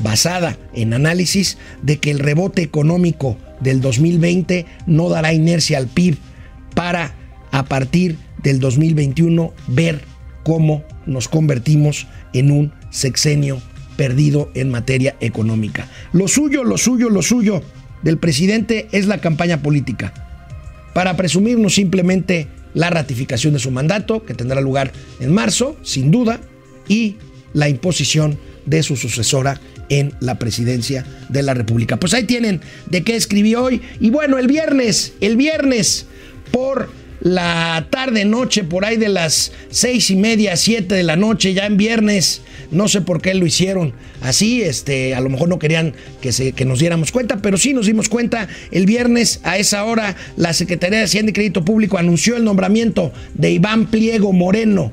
[0.02, 6.18] basada en análisis de que el rebote económico del 2020 no dará inercia al PIB
[6.74, 7.14] para
[7.52, 10.02] a partir del 2021 ver
[10.44, 13.62] cómo nos convertimos en un sexenio
[14.00, 15.90] perdido en materia económica.
[16.14, 17.62] Lo suyo, lo suyo, lo suyo
[18.02, 20.14] del presidente es la campaña política.
[20.94, 26.40] Para presumirnos simplemente la ratificación de su mandato, que tendrá lugar en marzo, sin duda,
[26.88, 27.18] y
[27.52, 29.60] la imposición de su sucesora
[29.90, 31.98] en la presidencia de la República.
[31.98, 33.82] Pues ahí tienen de qué escribí hoy.
[34.00, 36.06] Y bueno, el viernes, el viernes,
[36.52, 36.90] por
[37.22, 41.66] la tarde noche por ahí de las seis y media siete de la noche ya
[41.66, 42.42] en viernes.
[42.72, 46.52] No sé por qué lo hicieron así este a lo mejor no querían que se
[46.52, 50.54] que nos diéramos cuenta pero sí nos dimos cuenta el viernes a esa hora la
[50.54, 54.92] Secretaría de Hacienda y Crédito Público anunció el nombramiento de Iván Pliego Moreno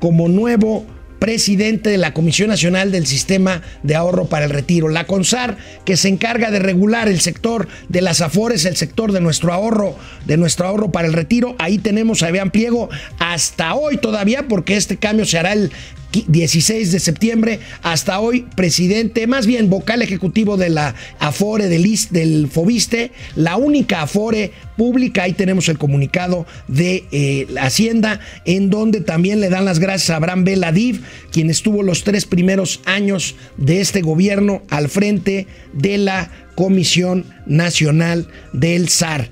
[0.00, 0.86] como nuevo
[1.18, 5.96] presidente de la Comisión Nacional del Sistema de Ahorro para el Retiro, la CONSAR, que
[5.96, 10.36] se encarga de regular el sector de las afores, el sector de nuestro ahorro, de
[10.36, 11.56] nuestro ahorro para el retiro.
[11.58, 15.72] Ahí tenemos a Iván Pliego hasta hoy todavía, porque este cambio se hará el
[16.12, 22.48] 16 de septiembre, hasta hoy presidente, más bien vocal ejecutivo de la Afore del, del
[22.48, 29.40] Fobiste, la única Afore pública, ahí tenemos el comunicado de eh, Hacienda, en donde también
[29.40, 34.00] le dan las gracias a Abraham Beladiv, quien estuvo los tres primeros años de este
[34.00, 39.30] gobierno al frente de la Comisión Nacional del SAR.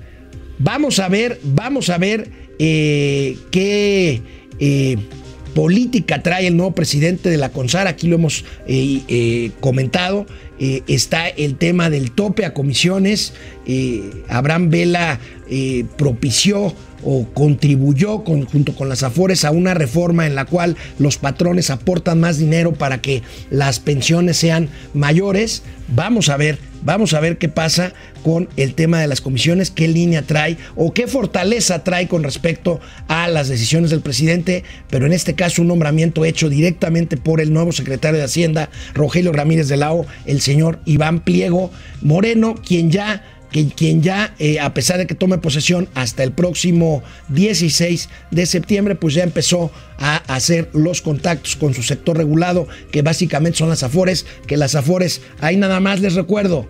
[0.59, 4.21] Vamos a ver, vamos a ver eh, qué
[4.59, 4.97] eh,
[5.57, 10.27] política trae el nuevo presidente de la CONSAR, aquí lo hemos eh, eh, comentado,
[10.59, 13.33] eh, está el tema del tope a comisiones,
[14.29, 15.19] Abraham Vela
[15.97, 21.71] propició o contribuyó junto con las Afores a una reforma en la cual los patrones
[21.71, 25.63] aportan más dinero para que las pensiones sean mayores.
[25.87, 29.87] Vamos a ver, vamos a ver qué pasa con el tema de las comisiones, qué
[29.87, 35.13] línea trae o qué fortaleza trae con respecto a las decisiones del presidente, pero en
[35.13, 39.77] este caso un nombramiento hecho directamente por el nuevo secretario de Hacienda, Rogelio Ramírez de
[39.77, 43.23] Lao, el señor Iván Pliego Moreno, quien ya
[43.65, 48.95] quien ya, eh, a pesar de que tome posesión hasta el próximo 16 de septiembre,
[48.95, 53.83] pues ya empezó a hacer los contactos con su sector regulado, que básicamente son las
[53.83, 56.67] Afores, que las Afores, ahí nada más les recuerdo,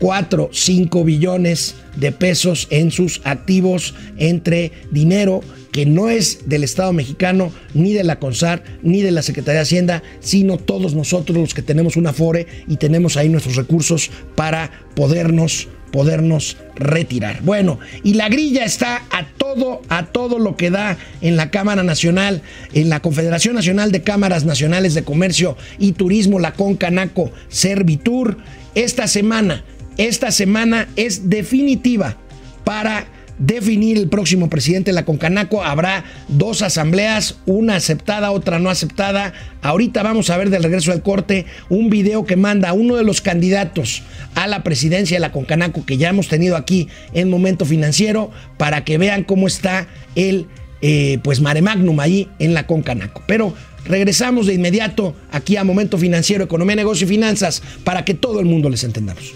[0.00, 6.92] 4, 5 billones de pesos en sus activos entre dinero que no es del Estado
[6.92, 11.54] mexicano, ni de la CONSAR, ni de la Secretaría de Hacienda, sino todos nosotros los
[11.54, 17.42] que tenemos una FORE y tenemos ahí nuestros recursos para podernos podernos retirar.
[17.42, 21.82] Bueno, y la grilla está a todo, a todo lo que da en la Cámara
[21.82, 28.38] Nacional, en la Confederación Nacional de Cámaras Nacionales de Comercio y Turismo, la CONCANACO Servitur.
[28.74, 29.64] Esta semana,
[29.96, 32.16] esta semana es definitiva
[32.64, 33.06] para
[33.38, 35.62] definir el próximo presidente de la Concanaco.
[35.62, 39.32] Habrá dos asambleas, una aceptada, otra no aceptada.
[39.62, 43.20] Ahorita vamos a ver del regreso del corte un video que manda uno de los
[43.20, 44.02] candidatos
[44.34, 48.84] a la presidencia de la Concanaco que ya hemos tenido aquí en Momento Financiero para
[48.84, 50.46] que vean cómo está el
[50.80, 53.22] eh, pues mare magnum ahí en la Concanaco.
[53.26, 58.40] Pero regresamos de inmediato aquí a Momento Financiero, Economía, Negocio y Finanzas para que todo
[58.40, 59.34] el mundo les entendamos.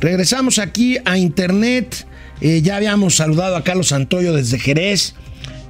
[0.00, 2.06] Regresamos aquí a Internet.
[2.40, 5.14] Eh, ya habíamos saludado a Carlos Santoyo desde Jerez.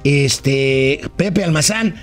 [0.03, 1.95] Este, Pepe Almazán.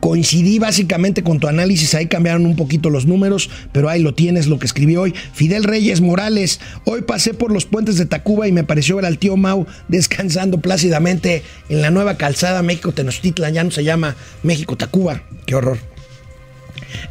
[0.00, 4.48] Coincidí básicamente con tu análisis, ahí cambiaron un poquito los números, pero ahí lo tienes,
[4.48, 5.14] lo que escribí hoy.
[5.32, 9.18] Fidel Reyes Morales, hoy pasé por los puentes de Tacuba y me pareció ver al
[9.18, 14.76] tío Mau descansando plácidamente en la nueva calzada México Tenochtitlan, ya no se llama México
[14.76, 15.78] Tacuba, qué horror.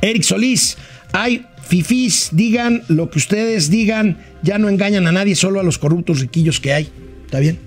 [0.02, 0.78] Eric Solís,
[1.14, 5.78] hay fifís, digan lo que ustedes digan, ya no engañan a nadie, solo a los
[5.78, 6.90] corruptos riquillos que hay.
[7.26, 7.60] ¿Está bien?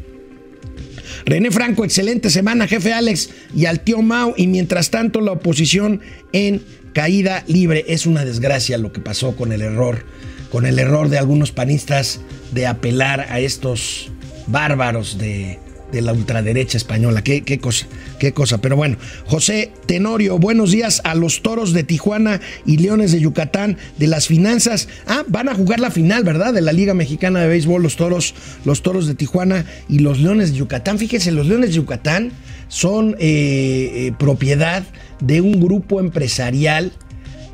[1.26, 4.34] René Franco, excelente semana, jefe Alex y al tío Mau.
[4.36, 6.00] Y mientras tanto, la oposición
[6.32, 7.84] en caída libre.
[7.88, 10.04] Es una desgracia lo que pasó con el error,
[10.50, 12.20] con el error de algunos panistas
[12.52, 14.10] de apelar a estos
[14.46, 15.58] bárbaros de,
[15.94, 17.22] de la ultraderecha española.
[17.22, 17.86] Qué, qué, cosa,
[18.18, 18.58] qué cosa.
[18.58, 23.78] Pero bueno, José Tenorio, buenos días a los toros de Tijuana y Leones de Yucatán
[23.96, 24.88] de las finanzas.
[25.06, 26.52] Ah, van a jugar la final, ¿verdad?
[26.52, 30.52] De la Liga Mexicana de Béisbol, los toros, los toros de Tijuana y los Leones
[30.52, 30.98] de Yucatán.
[30.98, 32.32] Fíjense, los Leones de Yucatán
[32.68, 34.82] son eh, eh, propiedad
[35.20, 36.92] de un grupo empresarial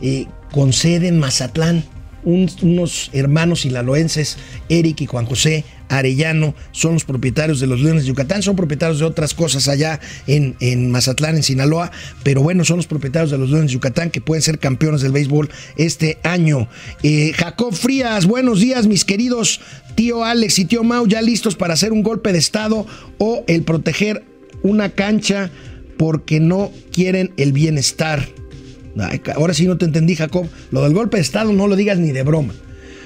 [0.02, 1.84] eh, con sede en Mazatlán.
[2.24, 4.36] Unos hermanos ilaloenses,
[4.68, 9.00] Eric y Juan José Arellano, son los propietarios de los Leones de Yucatán, son propietarios
[9.00, 11.90] de otras cosas allá en, en, Mazatlán, en Sinaloa,
[12.22, 15.12] pero bueno, son los propietarios de los Leones de Yucatán que pueden ser campeones del
[15.12, 16.68] béisbol este año.
[17.02, 19.60] Eh, Jacob Frías, buenos días, mis queridos
[19.94, 22.86] tío Alex y tío Mau, ya listos para hacer un golpe de Estado
[23.18, 24.24] o el proteger
[24.62, 25.50] una cancha
[25.96, 28.26] porque no quieren el bienestar.
[29.34, 30.46] Ahora sí no te entendí, Jacob.
[30.70, 32.54] Lo del golpe de Estado no lo digas ni de broma.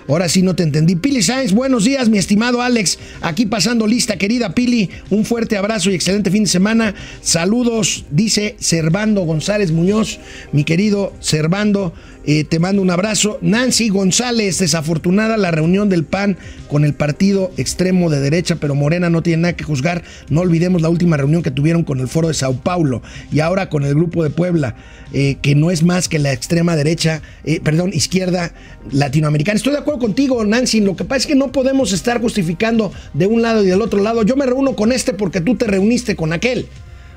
[0.09, 0.97] Ahora sí no te entendí.
[0.97, 2.99] Pili Sainz, buenos días, mi estimado Alex.
[3.23, 4.91] Aquí pasando lista, querida Pili.
[5.09, 6.95] Un fuerte abrazo y excelente fin de semana.
[7.23, 10.19] Saludos, dice Servando González Muñoz,
[10.53, 11.95] mi querido Servando.
[12.27, 13.39] Eh, te mando un abrazo.
[13.43, 19.11] Nancy González, desafortunada la reunión del PAN con el partido extremo de derecha, pero Morena
[19.11, 20.03] no tiene nada que juzgar.
[20.31, 23.69] No olvidemos la última reunión que tuvieron con el Foro de Sao Paulo y ahora
[23.69, 24.75] con el Grupo de Puebla,
[25.13, 28.55] eh, que no es más que la extrema derecha, eh, perdón, izquierda
[28.91, 29.57] latinoamericana.
[29.57, 30.81] Estoy de acuerdo contigo, Nancy.
[30.81, 34.03] Lo que pasa es que no podemos estar justificando de un lado y del otro
[34.03, 34.23] lado.
[34.23, 36.69] Yo me reúno con este porque tú te reuniste con aquel.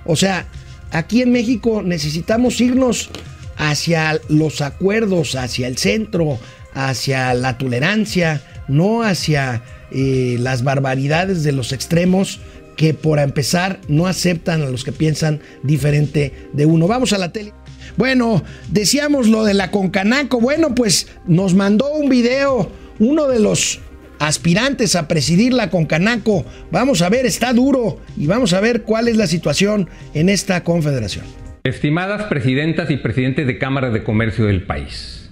[0.05, 0.47] O sea,
[0.91, 3.09] aquí en México necesitamos irnos
[3.57, 6.39] hacia los acuerdos, hacia el centro,
[6.73, 12.39] hacia la tolerancia, no hacia eh, las barbaridades de los extremos
[12.75, 16.87] que por empezar no aceptan a los que piensan diferente de uno.
[16.87, 17.53] Vamos a la tele.
[17.97, 20.39] Bueno, decíamos lo de la Concanaco.
[20.39, 23.79] Bueno, pues nos mandó un video uno de los
[24.19, 26.45] aspirantes a presidir la Concanaco.
[26.71, 30.63] Vamos a ver, está duro y vamos a ver cuál es la situación en esta
[30.63, 31.46] confederación.
[31.67, 35.29] Estimadas presidentas y presidentes de cámaras de comercio del país,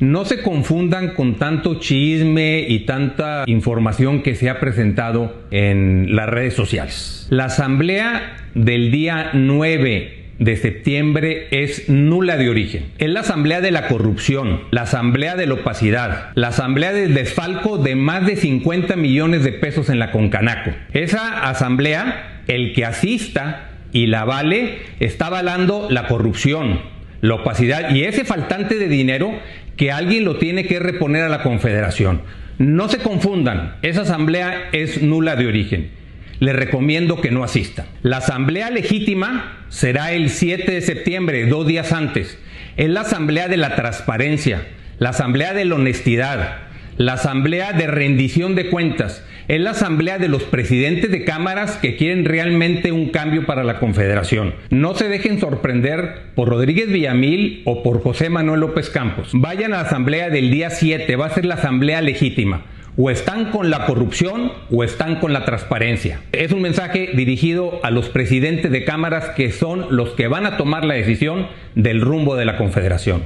[0.00, 6.28] no se confundan con tanto chisme y tanta información que se ha presentado en las
[6.28, 7.26] redes sociales.
[7.30, 12.90] La asamblea del día 9 de septiembre es nula de origen.
[12.98, 17.78] Es la asamblea de la corrupción, la asamblea de la opacidad, la asamblea del desfalco
[17.78, 20.72] de más de 50 millones de pesos en la Concanaco.
[20.92, 26.80] Esa asamblea, el que asista y la vale, está avalando la corrupción,
[27.20, 29.32] la opacidad y ese faltante de dinero
[29.76, 32.22] que alguien lo tiene que reponer a la Confederación.
[32.58, 36.02] No se confundan, esa asamblea es nula de origen
[36.42, 37.86] le recomiendo que no asista.
[38.02, 42.36] La asamblea legítima será el 7 de septiembre, dos días antes.
[42.76, 44.66] Es la asamblea de la transparencia,
[44.98, 46.62] la asamblea de la honestidad,
[46.96, 49.24] la asamblea de rendición de cuentas.
[49.52, 53.80] Es la asamblea de los presidentes de cámaras que quieren realmente un cambio para la
[53.80, 54.54] Confederación.
[54.70, 59.28] No se dejen sorprender por Rodríguez Villamil o por José Manuel López Campos.
[59.34, 62.62] Vayan a la asamblea del día 7, va a ser la asamblea legítima
[62.96, 66.22] o están con la corrupción o están con la transparencia.
[66.32, 70.56] Es un mensaje dirigido a los presidentes de cámaras que son los que van a
[70.56, 73.24] tomar la decisión del rumbo de la Confederación.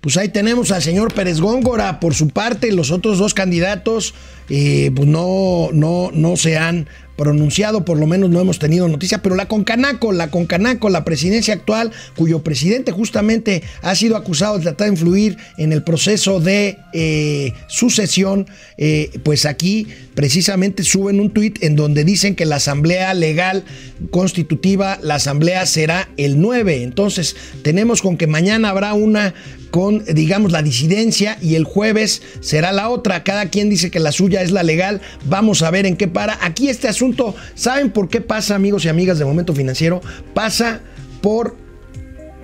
[0.00, 2.00] Pues ahí tenemos al señor Pérez Góngora.
[2.00, 4.14] Por su parte, los otros dos candidatos
[4.48, 6.88] eh, pues no, no, no se han
[7.20, 11.52] pronunciado, por lo menos no hemos tenido noticia, pero la Concanaco, la Concanaco, la presidencia
[11.52, 16.78] actual, cuyo presidente justamente ha sido acusado de tratar de influir en el proceso de
[16.94, 18.46] eh, sucesión,
[18.78, 23.64] eh, pues aquí precisamente suben un tuit en donde dicen que la asamblea legal
[24.10, 26.82] constitutiva, la asamblea será el 9.
[26.82, 29.34] Entonces, tenemos con que mañana habrá una
[29.70, 33.24] con, digamos, la disidencia y el jueves será la otra.
[33.24, 35.00] Cada quien dice que la suya es la legal.
[35.26, 36.38] Vamos a ver en qué para.
[36.44, 40.00] Aquí este asunto, ¿saben por qué pasa, amigos y amigas de Momento Financiero?
[40.34, 40.80] Pasa
[41.20, 41.56] por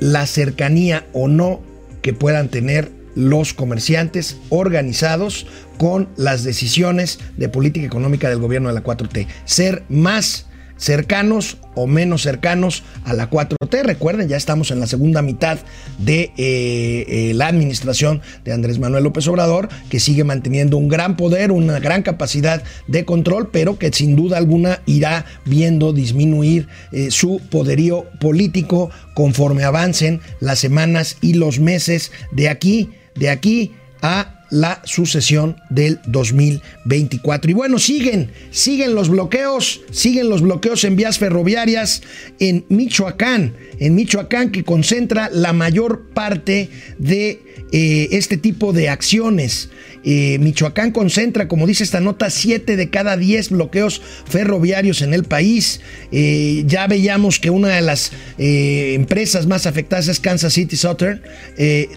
[0.01, 1.61] la cercanía o no
[2.03, 5.47] que puedan tener los comerciantes organizados
[5.79, 9.27] con las decisiones de política económica del gobierno de la 4T.
[9.47, 10.47] Ser más
[10.77, 13.83] cercanos o menos cercanos a la 4T.
[13.83, 15.59] Recuerden, ya estamos en la segunda mitad
[15.99, 21.17] de eh, eh, la administración de Andrés Manuel López Obrador, que sigue manteniendo un gran
[21.17, 27.11] poder, una gran capacidad de control, pero que sin duda alguna irá viendo disminuir eh,
[27.11, 33.73] su poderío político conforme avancen las semanas y los meses de aquí, de aquí
[34.03, 37.51] a la sucesión del 2024.
[37.51, 42.03] Y bueno, siguen, siguen los bloqueos, siguen los bloqueos en vías ferroviarias
[42.39, 47.43] en Michoacán, en Michoacán que concentra la mayor parte de
[47.73, 49.71] eh, este tipo de acciones.
[50.05, 55.25] Eh, Michoacán concentra, como dice esta nota, 7 de cada 10 bloqueos ferroviarios en el
[55.25, 55.81] país.
[56.13, 61.23] Eh, ya veíamos que una de las empresas más afectadas es Kansas City Southern,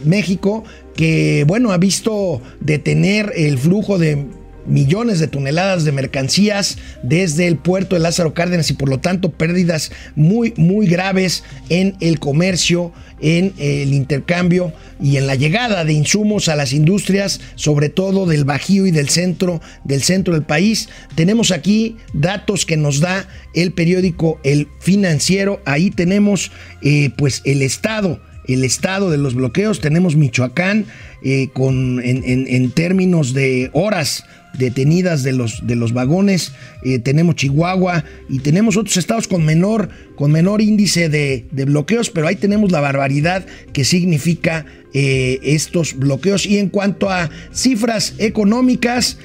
[0.04, 0.64] México,
[1.00, 4.26] que bueno, ha visto detener el flujo de
[4.66, 9.32] millones de toneladas de mercancías desde el puerto de Lázaro Cárdenas y por lo tanto
[9.32, 12.92] pérdidas muy muy graves en el comercio,
[13.22, 18.44] en el intercambio y en la llegada de insumos a las industrias, sobre todo del
[18.44, 20.90] Bajío y del centro del centro del país.
[21.16, 25.62] Tenemos aquí datos que nos da el periódico El Financiero.
[25.64, 28.20] Ahí tenemos eh, pues el estado
[28.54, 29.80] el estado de los bloqueos.
[29.80, 30.86] Tenemos Michoacán
[31.22, 34.24] eh, con, en, términos de horas
[34.58, 39.90] detenidas de los, de los vagones, eh, tenemos Chihuahua y tenemos otros estados con menor,
[40.16, 46.46] con menor índice de, bloqueos, pero ahí tenemos la barbaridad que significa eh, estos bloqueos.
[46.46, 49.20] Y en cuanto a cifras económicas,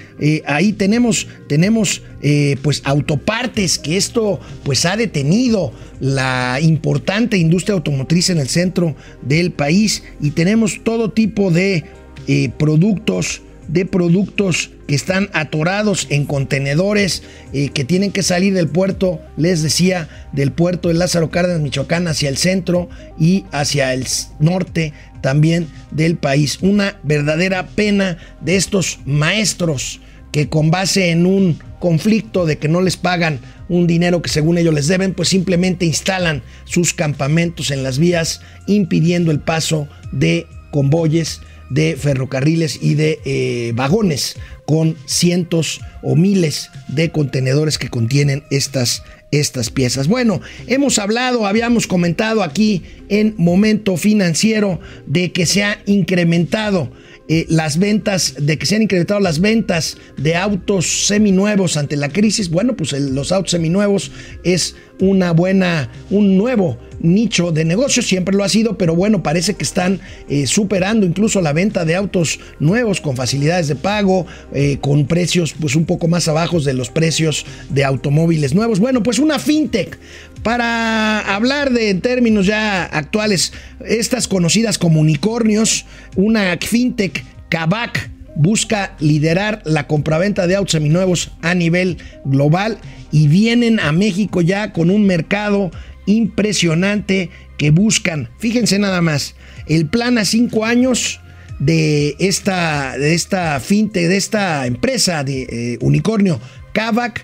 [0.47, 2.03] ahí tenemos, tenemos
[2.63, 9.53] pues autopartes, que esto pues ha detenido la importante industria automotriz en el centro del
[9.53, 11.85] país y tenemos todo tipo de
[12.57, 17.23] productos de productos que están atorados en contenedores
[17.53, 22.07] eh, que tienen que salir del puerto, les decía, del puerto de Lázaro Cárdenas, Michoacán,
[22.07, 24.07] hacia el centro y hacia el
[24.39, 26.59] norte también del país.
[26.61, 30.01] Una verdadera pena de estos maestros
[30.35, 34.59] que con base en un conflicto de que no les pagan un dinero que según
[34.59, 40.49] ellos les deben, pues simplemente instalan sus campamentos en las vías impidiendo el paso de
[40.73, 44.35] convoyes de ferrocarriles y de eh, vagones
[44.67, 50.09] con cientos o miles de contenedores que contienen estas, estas piezas.
[50.09, 56.91] Bueno, hemos hablado, habíamos comentado aquí en Momento Financiero de que se ha incrementado
[57.29, 62.11] eh, las ventas, de que se han incrementado las ventas de autos seminuevos ante la
[62.11, 62.51] crisis.
[62.51, 64.11] Bueno, pues los autos seminuevos
[64.43, 69.55] es una buena, un nuevo nicho de negocio, siempre lo ha sido, pero bueno, parece
[69.55, 74.79] que están eh, superando incluso la venta de autos nuevos con facilidades de pago, eh,
[74.81, 78.81] con precios pues un poco más abajo de los precios de automóviles nuevos.
[78.81, 79.99] Bueno, pues una fintech
[80.45, 85.87] para hablar de en términos ya actuales, estas conocidas como unicornios,
[86.17, 92.79] una fintech Kavak busca liderar la compraventa de autos seminuevos a nivel global
[93.11, 95.71] y vienen a México ya con un mercado
[96.05, 98.29] impresionante que buscan.
[98.39, 99.37] Fíjense nada más,
[99.67, 101.21] el plan a cinco años
[101.59, 106.39] de esta, de esta finte, de esta empresa de eh, unicornio
[106.75, 107.23] Kavak,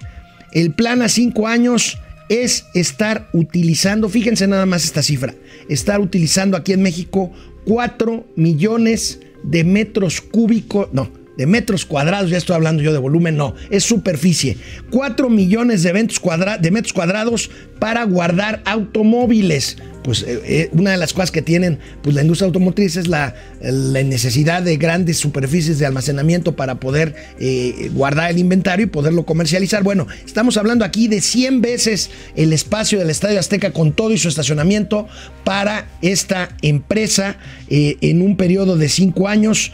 [0.52, 1.98] el plan a cinco años
[2.30, 5.34] es estar utilizando, fíjense nada más esta cifra,
[5.68, 7.32] estar utilizando aquí en México
[7.66, 13.36] 4 millones de metros cúbicos, no, de metros cuadrados, ya estoy hablando yo de volumen,
[13.36, 14.58] no, es superficie.
[14.90, 21.30] 4 millones de, metros cuadrados para guardar automóviles pues eh, eh, una de las cosas
[21.30, 26.76] que tienen pues, la industria automotriz es la, necesidad de grandes superficies de almacenamiento para
[26.76, 29.82] poder eh, guardar el inventario y poderlo comercializar.
[29.82, 34.18] Bueno, estamos hablando aquí de 100 veces el espacio del Estadio Azteca con todo y
[34.18, 35.08] su estacionamiento
[35.44, 37.36] para esta empresa
[37.68, 39.72] en un periodo de 5 años,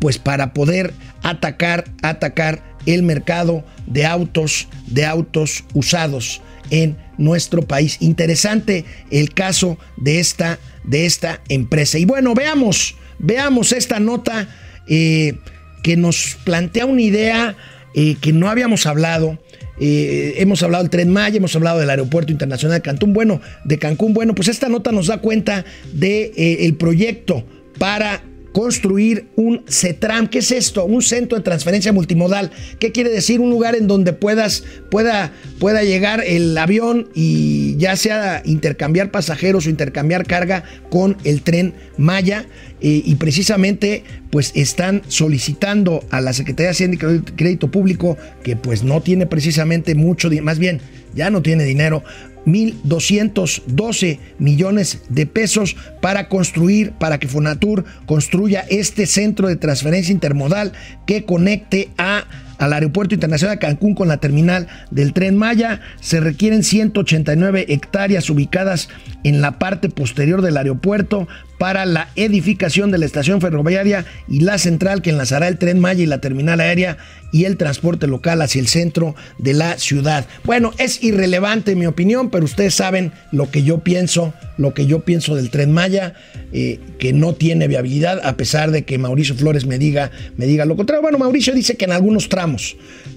[0.00, 0.92] pues para poder
[1.22, 6.40] atacar, atacar el mercado de autos, de autos usados
[6.70, 7.98] en nuestro país.
[8.00, 11.98] Interesante el caso de esta, de esta empresa.
[11.98, 14.48] Y bueno, veamos, veamos esta nota
[14.88, 15.34] eh,
[15.82, 17.56] que nos plantea una idea
[17.94, 19.38] eh, que no habíamos hablado.
[19.78, 23.12] Eh, hemos hablado del Tren Maya, hemos hablado del Aeropuerto Internacional de Cancún.
[23.12, 27.44] Bueno, de Cancún, bueno, pues esta nota nos da cuenta del de, proyecto
[27.78, 30.28] para construir un CETRAM.
[30.28, 30.84] ¿Qué es esto?
[30.84, 32.50] Un centro de transferencia multimodal.
[32.78, 33.40] ¿Qué quiere decir?
[33.40, 39.66] Un lugar en donde puedas, pueda, pueda llegar el avión y ya sea intercambiar pasajeros
[39.66, 42.46] o intercambiar carga con el tren Maya.
[42.82, 48.56] Eh, y precisamente pues están solicitando a la Secretaría de Hacienda y Crédito Público, que
[48.56, 50.80] pues no tiene precisamente mucho, más bien
[51.14, 52.02] ya no tiene dinero,
[52.46, 60.72] 1.212 millones de pesos para construir, para que Fonatur construya este centro de transferencia intermodal
[61.06, 62.24] que conecte a
[62.60, 65.80] al Aeropuerto Internacional de Cancún con la terminal del tren Maya.
[66.00, 68.90] Se requieren 189 hectáreas ubicadas
[69.24, 71.26] en la parte posterior del aeropuerto
[71.58, 76.02] para la edificación de la estación ferroviaria y la central que enlazará el tren Maya
[76.02, 76.96] y la terminal aérea
[77.32, 80.26] y el transporte local hacia el centro de la ciudad.
[80.44, 85.00] Bueno, es irrelevante mi opinión, pero ustedes saben lo que yo pienso, lo que yo
[85.04, 86.14] pienso del tren Maya,
[86.52, 90.64] eh, que no tiene viabilidad, a pesar de que Mauricio Flores me diga, me diga
[90.64, 91.02] lo contrario.
[91.02, 92.49] Bueno, Mauricio dice que en algunos tramos,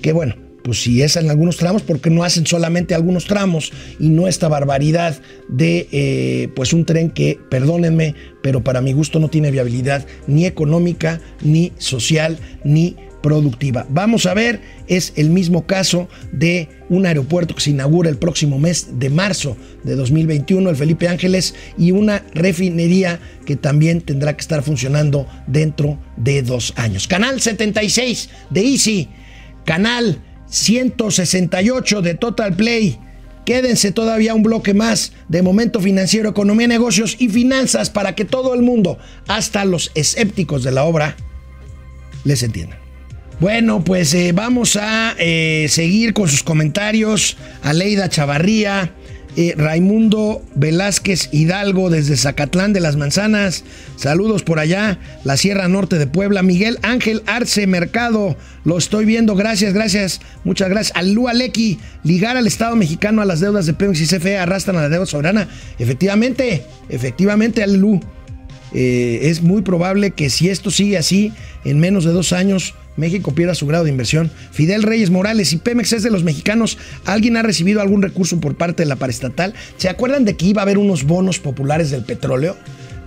[0.01, 4.09] que bueno, pues si es en algunos tramos, porque no hacen solamente algunos tramos y
[4.09, 5.19] no esta barbaridad
[5.49, 10.45] de eh, pues un tren que, perdónenme, pero para mi gusto no tiene viabilidad ni
[10.45, 13.86] económica, ni social, ni productiva.
[13.89, 18.59] Vamos a ver, es el mismo caso de un aeropuerto que se inaugura el próximo
[18.59, 24.41] mes de marzo de 2021, el Felipe Ángeles, y una refinería que también tendrá que
[24.41, 27.07] estar funcionando dentro de dos años.
[27.07, 29.09] Canal 76 de Easy,
[29.66, 32.99] canal 168 de Total Play.
[33.45, 38.53] Quédense todavía un bloque más de Momento Financiero, Economía, Negocios y Finanzas para que todo
[38.53, 38.97] el mundo,
[39.28, 41.18] hasta los escépticos de la obra,
[42.24, 42.78] les entienda.
[43.39, 47.36] Bueno, pues eh, vamos a eh, seguir con sus comentarios.
[47.64, 48.93] Aleida Chavarría,
[49.36, 53.63] eh, Raimundo Velázquez Hidalgo desde Zacatlán de las Manzanas.
[53.95, 56.43] Saludos por allá, la Sierra Norte de Puebla.
[56.43, 59.36] Miguel Ángel Arce Mercado, lo estoy viendo.
[59.36, 60.95] Gracias, gracias, muchas gracias.
[60.95, 64.81] Alú Alequi, ligar al Estado mexicano a las deudas de Pemex y CFE arrastran a
[64.81, 65.47] la deuda soberana.
[65.79, 67.99] Efectivamente, efectivamente, Alú.
[68.75, 71.31] Eh, es muy probable que si esto sigue así,
[71.63, 74.31] en menos de dos años México pierda su grado de inversión.
[74.51, 76.77] Fidel Reyes Morales y Pemex es de los mexicanos.
[77.05, 79.53] ¿Alguien ha recibido algún recurso por parte de la paraestatal?
[79.77, 82.57] ¿Se acuerdan de que iba a haber unos bonos populares del petróleo?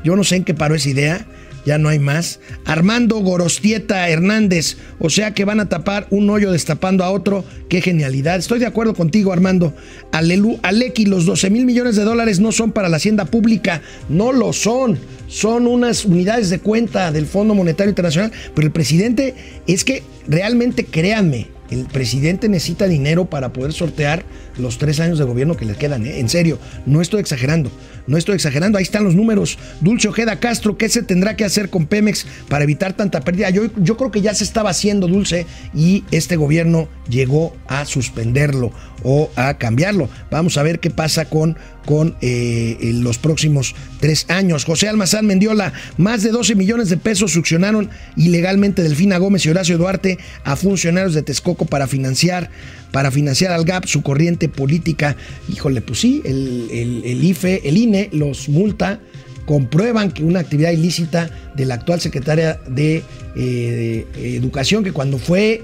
[0.04, 1.26] Yo no sé en qué paró esa idea.
[1.66, 2.40] Ya no hay más.
[2.64, 7.44] Armando Gorostieta Hernández, o sea que van a tapar un hoyo destapando a otro.
[7.68, 8.38] Qué genialidad.
[8.38, 9.74] Estoy de acuerdo contigo, Armando.
[10.12, 14.32] Alelu, Aleki, los 12 mil millones de dólares no son para la hacienda pública, no
[14.32, 14.98] lo son.
[15.26, 19.34] Son unas unidades de cuenta del Fondo Monetario Internacional, pero el presidente
[19.66, 24.24] es que realmente créanme, el presidente necesita dinero para poder sortear
[24.56, 26.06] los tres años de gobierno que le quedan.
[26.06, 26.20] ¿eh?
[26.20, 27.70] En serio, no estoy exagerando.
[28.06, 29.58] No estoy exagerando, ahí están los números.
[29.80, 33.50] Dulce Ojeda Castro, ¿qué se tendrá que hacer con Pemex para evitar tanta pérdida?
[33.50, 38.72] Yo, yo creo que ya se estaba haciendo, Dulce, y este gobierno llegó a suspenderlo
[39.02, 40.08] o a cambiarlo.
[40.30, 44.64] Vamos a ver qué pasa con, con eh, los próximos tres años.
[44.64, 49.78] José Almazán Mendiola, más de 12 millones de pesos succionaron ilegalmente Delfina Gómez y Horacio
[49.78, 52.50] Duarte a funcionarios de Texcoco para financiar,
[52.92, 55.16] para financiar al GAP su corriente política.
[55.50, 56.68] Híjole, pues sí, el,
[57.04, 59.00] el IFE, el INE los multa
[59.46, 63.02] comprueban que una actividad ilícita de la actual secretaria de,
[63.36, 65.62] eh, de Educación, que cuando fue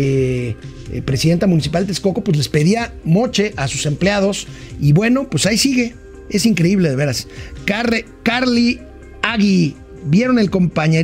[0.00, 4.46] eh, presidenta municipal de Texcoco, pues les pedía moche a sus empleados.
[4.80, 5.94] Y bueno, pues ahí sigue.
[6.30, 7.26] Es increíble, de veras.
[7.64, 8.80] Carly
[9.22, 9.74] Agui
[10.04, 10.50] vieron el,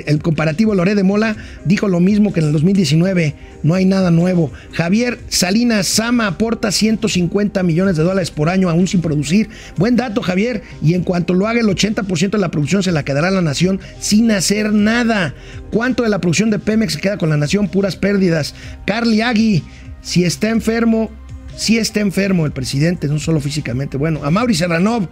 [0.06, 4.10] el comparativo Loré de Mola, dijo lo mismo que en el 2019, no hay nada
[4.10, 4.52] nuevo.
[4.72, 9.48] Javier Salinas Sama aporta 150 millones de dólares por año aún sin producir.
[9.76, 13.04] Buen dato, Javier, y en cuanto lo haga el 80% de la producción se la
[13.04, 15.34] quedará la nación sin hacer nada.
[15.70, 17.68] ¿Cuánto de la producción de Pemex se queda con la nación?
[17.68, 18.54] Puras pérdidas.
[18.86, 19.62] Carly Agui,
[20.02, 21.10] si está enfermo,
[21.56, 23.96] si está enfermo el presidente, no solo físicamente.
[23.96, 25.08] Bueno, a Mauri Serranov.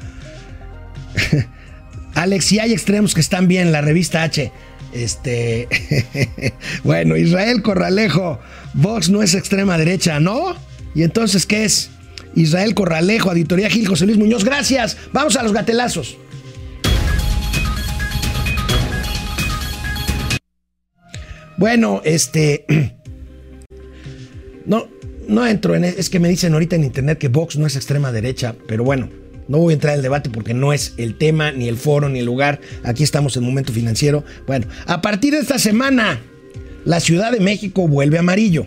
[2.15, 4.53] Alex, y hay extremos que están bien, la revista H.
[4.93, 5.69] Este.
[6.85, 8.39] bueno, Israel Corralejo.
[8.75, 10.57] Vox no es extrema derecha, ¿no?
[10.95, 11.91] ¿Y entonces qué es?
[12.35, 14.45] Israel Corralejo, Auditoría Gil José Luis Muñoz.
[14.45, 14.97] Gracias.
[15.13, 16.17] Vamos a los gatelazos.
[21.57, 22.67] Bueno, este.
[24.65, 24.87] No,
[25.27, 25.83] no entro en.
[25.85, 28.85] E, es que me dicen ahorita en internet que Vox no es extrema derecha, pero
[28.85, 29.09] bueno.
[29.53, 32.09] No voy a entrar en el debate porque no es el tema, ni el foro,
[32.09, 32.62] ni el lugar.
[32.84, 34.24] Aquí estamos en momento financiero.
[34.46, 36.22] Bueno, a partir de esta semana,
[36.86, 38.66] la Ciudad de México vuelve amarillo.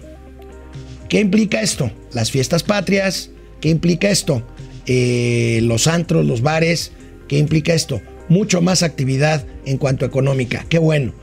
[1.09, 1.89] ¿Qué implica esto?
[2.13, 3.31] Las fiestas patrias.
[3.61, 4.45] ¿Qué implica esto?
[4.85, 6.91] Eh, los antros, los bares.
[7.27, 7.99] ¿Qué implica esto?
[8.29, 10.67] Mucho más actividad en cuanto económica.
[10.69, 11.15] Qué bueno.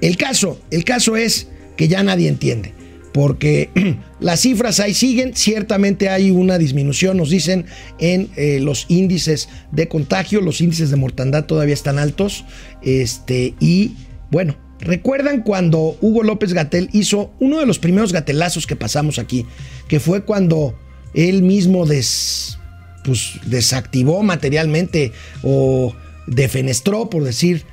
[0.00, 1.46] El caso, el caso es
[1.76, 2.74] que ya nadie entiende
[3.12, 3.70] porque
[4.20, 7.66] las cifras ahí siguen, ciertamente hay una disminución, nos dicen,
[7.98, 12.44] en eh, los índices de contagio, los índices de mortandad todavía están altos,
[12.82, 13.92] este, y
[14.30, 19.46] bueno, ¿recuerdan cuando Hugo López Gatel hizo uno de los primeros gatelazos que pasamos aquí,
[19.88, 20.78] que fue cuando
[21.14, 22.58] él mismo des,
[23.04, 25.94] pues, desactivó materialmente o
[26.26, 27.64] defenestró, por decir,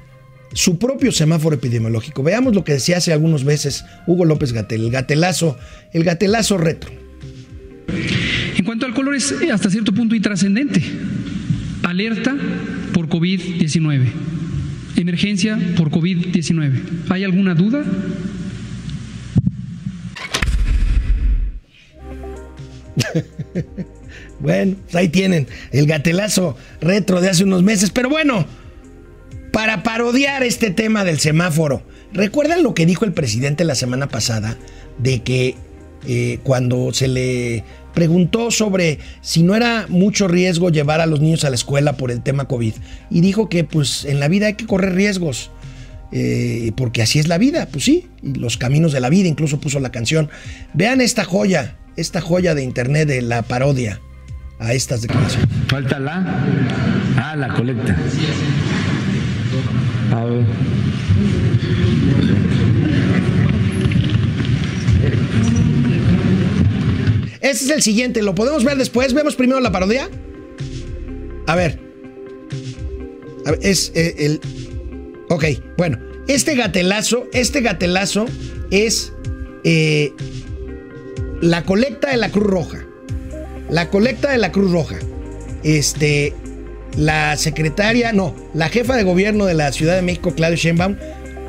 [0.55, 2.23] su propio semáforo epidemiológico.
[2.23, 5.57] Veamos lo que decía hace algunos meses Hugo López Gatel, el gatelazo,
[5.91, 6.89] el gatelazo retro.
[8.57, 10.81] En cuanto al color es eh, hasta cierto punto intrascendente.
[11.83, 12.35] Alerta
[12.93, 14.05] por COVID-19.
[14.95, 16.81] Emergencia por COVID-19.
[17.09, 17.83] ¿Hay alguna duda?
[24.39, 28.45] bueno, pues ahí tienen el gatelazo retro de hace unos meses, pero bueno,
[29.55, 31.81] para parodiar este tema del semáforo.
[32.11, 34.57] ¿Recuerdan lo que dijo el presidente la semana pasada?
[34.97, 35.55] De que
[36.05, 41.45] eh, cuando se le preguntó sobre si no era mucho riesgo llevar a los niños
[41.45, 42.73] a la escuela por el tema COVID.
[43.09, 45.51] Y dijo que pues en la vida hay que correr riesgos.
[46.11, 49.61] Eh, porque así es la vida, pues sí, y los caminos de la vida, incluso
[49.61, 50.29] puso la canción.
[50.73, 54.01] Vean esta joya, esta joya de internet de la parodia
[54.59, 55.47] a estas declaraciones.
[55.69, 56.43] Falta la,
[57.17, 57.95] ah, la colecta.
[60.11, 60.45] A ver.
[67.41, 69.13] Este es el siguiente, ¿lo podemos ver después?
[69.13, 70.09] ¿Vemos primero la parodia?
[71.47, 71.79] A ver.
[73.45, 74.41] A ver es eh, el...
[75.29, 75.45] Ok,
[75.77, 75.99] bueno.
[76.27, 78.25] Este gatelazo, este gatelazo
[78.71, 79.13] es
[79.63, 80.11] eh,
[81.41, 82.85] la colecta de la Cruz Roja.
[83.69, 84.97] La colecta de la Cruz Roja.
[85.63, 86.33] Este,
[86.97, 90.95] la secretaria, no, la jefa de gobierno de la Ciudad de México, Claudia Sheinbaum,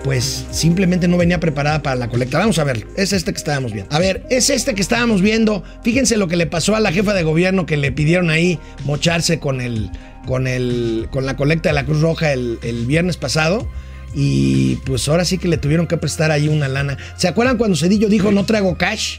[0.02, 2.38] pues simplemente no venía preparada para la colecta.
[2.38, 3.94] Vamos a ver, es este que estábamos viendo.
[3.94, 5.64] A ver, es este que estábamos viendo.
[5.82, 9.40] Fíjense lo que le pasó a la jefa de gobierno que le pidieron ahí mocharse
[9.40, 9.90] con el,
[10.24, 13.68] con el, con la colecta de la Cruz Roja el, el viernes pasado.
[14.14, 16.96] Y pues ahora sí que le tuvieron que prestar ahí una lana.
[17.16, 19.18] ¿Se acuerdan cuando Cedillo dijo no traigo cash?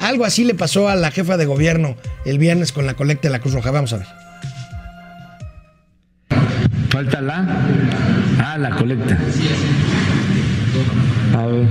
[0.00, 3.32] Algo así le pasó a la jefa de gobierno el viernes con la colecta de
[3.32, 3.70] la Cruz Roja.
[3.70, 4.23] Vamos a ver.
[6.94, 7.44] Falta la.
[8.38, 9.18] Ah, la colecta.
[11.36, 11.66] A ver.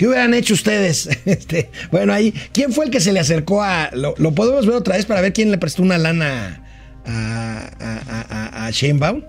[0.00, 1.10] ¿Qué hubieran hecho ustedes?
[1.26, 3.90] Este, bueno, ahí, ¿quién fue el que se le acercó a...
[3.92, 6.62] Lo, lo podemos ver otra vez para ver quién le prestó una lana
[7.04, 9.20] a, a, a, a Sheinbaum?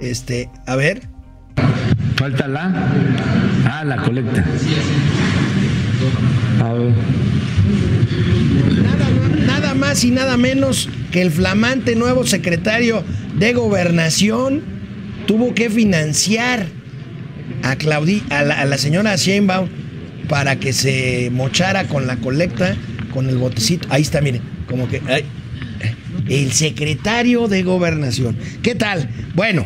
[0.00, 1.08] Este, a ver.
[2.16, 2.92] Falta la.
[3.64, 4.44] Ah, la colecta.
[6.60, 6.92] A ver.
[9.46, 13.02] Nada más y nada menos que el flamante nuevo secretario
[13.38, 14.62] de Gobernación
[15.26, 16.66] tuvo que financiar
[17.62, 19.81] a Claudi, a la, a la señora Sheinbaum
[20.28, 22.76] para que se mochara con la colecta,
[23.12, 23.86] con el botecito.
[23.90, 25.00] Ahí está, miren, como que
[26.28, 28.38] el secretario de Gobernación.
[28.62, 29.08] ¿Qué tal?
[29.34, 29.64] Bueno,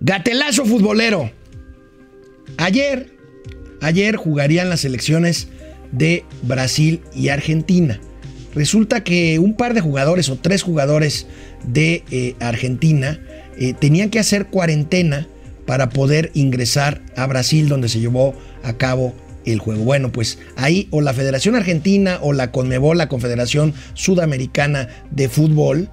[0.00, 1.30] gatelazo futbolero.
[2.56, 3.12] Ayer,
[3.80, 5.48] ayer jugarían las elecciones
[5.92, 8.00] de Brasil y Argentina.
[8.54, 11.26] Resulta que un par de jugadores o tres jugadores
[11.64, 13.20] de eh, Argentina
[13.56, 15.28] eh, tenían que hacer cuarentena
[15.68, 19.14] para poder ingresar a Brasil donde se llevó a cabo
[19.44, 19.84] el juego.
[19.84, 25.90] Bueno, pues ahí o la Federación Argentina o la CONMEBOL, la Confederación Sudamericana de Fútbol,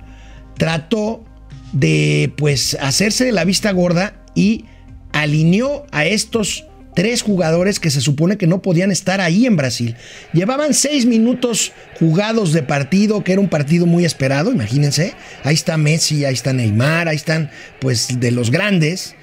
[0.57, 1.26] trató
[1.73, 4.63] de pues hacerse de la vista gorda y
[5.11, 6.63] alineó a estos
[6.95, 9.97] tres jugadores que se supone que no podían estar ahí en Brasil.
[10.32, 15.15] Llevaban seis minutos jugados de partido, que era un partido muy esperado, imagínense.
[15.43, 17.49] Ahí está Messi, ahí está Neymar, ahí están
[17.82, 19.15] pues de los grandes.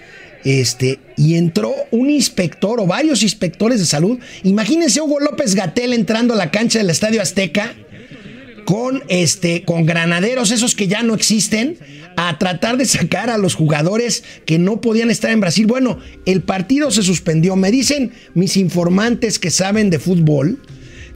[0.45, 4.19] Este, y entró un inspector o varios inspectores de salud.
[4.43, 7.75] Imagínense Hugo López Gatel entrando a la cancha del Estadio Azteca
[8.65, 11.79] con este con granaderos esos que ya no existen
[12.17, 15.67] a tratar de sacar a los jugadores que no podían estar en Brasil.
[15.67, 17.57] Bueno, el partido se suspendió.
[17.57, 20.61] Me dicen mis informantes que saben de fútbol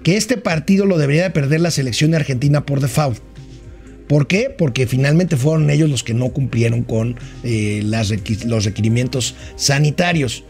[0.03, 3.20] que este partido lo debería de perder la selección de Argentina por default.
[4.09, 4.51] ¿Por qué?
[4.57, 8.13] Porque finalmente fueron ellos los que no cumplieron con eh, las
[8.45, 10.45] los requerimientos sanitarios.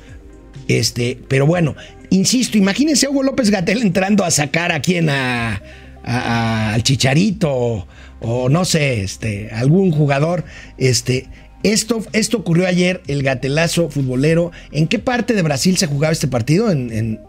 [0.69, 1.75] Este, pero bueno,
[2.11, 5.63] insisto, imagínense a Hugo López Gatel entrando a sacar a quien a,
[6.05, 7.87] al Chicharito
[8.21, 10.45] o, no sé, este, algún jugador,
[10.79, 11.29] este.
[11.63, 14.53] Esto, esto ocurrió ayer, el gatelazo futbolero.
[14.71, 16.71] ¿En qué parte de Brasil se jugaba este partido?
[16.71, 17.21] En- en-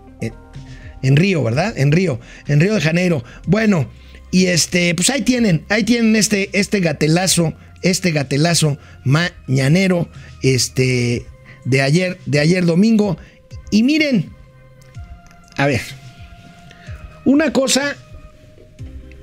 [1.03, 1.77] en Río, ¿verdad?
[1.77, 3.23] En Río, en Río de Janeiro.
[3.47, 3.87] Bueno,
[4.31, 10.09] y este, pues ahí tienen, ahí tienen este, este gatelazo, este gatelazo mañanero,
[10.43, 11.25] este,
[11.65, 13.17] de ayer, de ayer domingo.
[13.71, 14.29] Y miren,
[15.55, 15.81] a ver,
[17.25, 17.95] una cosa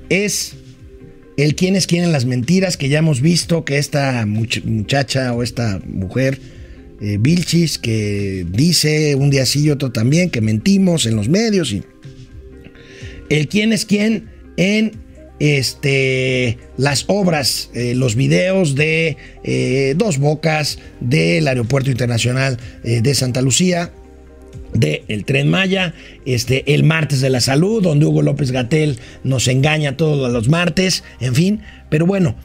[0.09, 0.55] es
[1.37, 5.33] el quién es quién en las mentiras, que ya hemos visto que esta much- muchacha
[5.33, 6.39] o esta mujer,
[7.01, 11.73] eh, Vilchis, que dice un día sí y otro también, que mentimos en los medios
[11.73, 11.83] y
[13.29, 15.05] el quién es quién en
[15.39, 23.15] este, las obras, eh, los videos de eh, Dos Bocas, del Aeropuerto Internacional eh, de
[23.15, 23.91] Santa Lucía,
[24.73, 25.93] de El Tren Maya,
[26.25, 31.03] este, el martes de la salud, donde Hugo López Gatel nos engaña todos los martes,
[31.19, 31.61] en fin.
[31.89, 32.35] Pero bueno,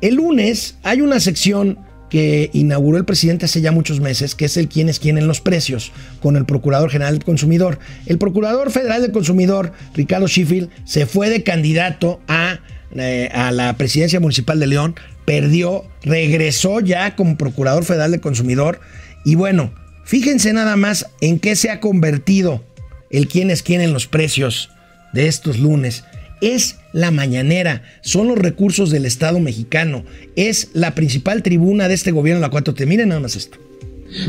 [0.00, 1.78] el lunes hay una sección
[2.10, 5.26] que inauguró el presidente hace ya muchos meses, que es el quién es quién en
[5.26, 7.78] los precios, con el Procurador General del Consumidor.
[8.06, 12.60] El Procurador Federal del Consumidor, Ricardo Sheffield, se fue de candidato a,
[12.94, 14.94] eh, a la presidencia municipal de León,
[15.24, 18.80] perdió, regresó ya como Procurador Federal del Consumidor
[19.24, 19.72] y bueno,
[20.08, 22.64] Fíjense nada más en qué se ha convertido
[23.10, 24.70] el quién es quién en los precios
[25.12, 26.04] de estos lunes.
[26.40, 32.10] Es la mañanera, son los recursos del Estado mexicano, es la principal tribuna de este
[32.10, 32.86] gobierno, la 4T.
[32.86, 33.67] Miren nada más esto.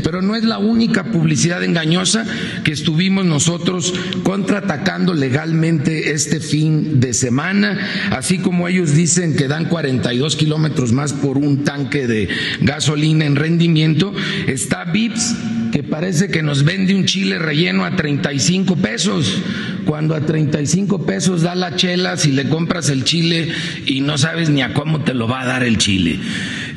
[0.04, 2.26] Pero no es la única publicidad engañosa
[2.64, 7.78] que estuvimos nosotros contraatacando legalmente este fin de semana,
[8.10, 12.28] así como ellos dicen que dan 42 kilómetros más por un tanque de
[12.60, 14.12] gasolina en rendimiento,
[14.46, 15.36] está VIPS
[15.70, 19.40] que parece que nos vende un chile relleno a 35 pesos,
[19.86, 23.48] cuando a 35 pesos da la chela si le compras el chile
[23.86, 26.18] y no sabes ni a cómo te lo va a dar el chile.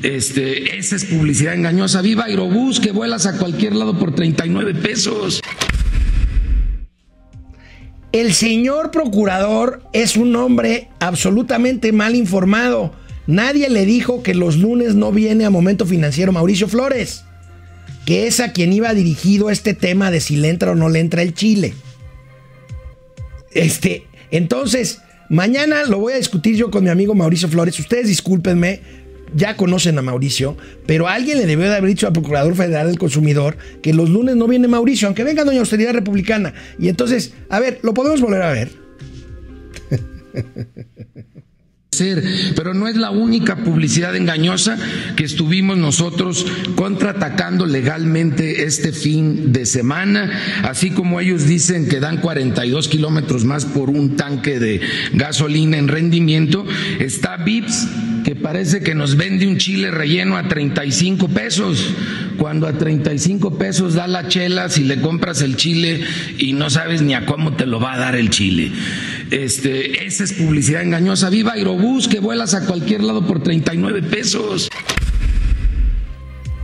[0.03, 2.01] Este, esa es publicidad engañosa.
[2.01, 5.41] Viva Aerobús, que vuelas a cualquier lado por 39 pesos.
[8.11, 12.93] El señor procurador es un hombre absolutamente mal informado.
[13.27, 17.23] Nadie le dijo que los lunes no viene a Momento Financiero Mauricio Flores.
[18.05, 20.99] que es a quien iba dirigido este tema de si le entra o no le
[20.99, 21.73] entra el Chile.
[23.51, 24.99] Este, entonces,
[25.29, 27.79] mañana lo voy a discutir yo con mi amigo Mauricio Flores.
[27.79, 28.81] Ustedes discúlpenme,
[29.35, 32.99] ya conocen a Mauricio, pero alguien le debió de haber dicho al Procurador Federal del
[32.99, 36.53] Consumidor que los lunes no viene Mauricio, aunque venga Doña Austeridad Republicana.
[36.79, 38.71] Y entonces, a ver, ¿lo podemos volver a ver?
[42.55, 44.77] Pero no es la única publicidad engañosa
[45.15, 50.31] que estuvimos nosotros contraatacando legalmente este fin de semana,
[50.63, 54.81] así como ellos dicen que dan 42 kilómetros más por un tanque de
[55.13, 56.65] gasolina en rendimiento,
[56.99, 57.87] está VIPS
[58.23, 61.93] que parece que nos vende un chile relleno a 35 pesos,
[62.37, 66.01] cuando a 35 pesos da la chela si le compras el chile
[66.37, 68.71] y no sabes ni a cómo te lo va a dar el chile.
[69.31, 71.29] Este, esa es publicidad engañosa.
[71.29, 74.69] Viva Aerobús, que vuelas a cualquier lado por 39 pesos.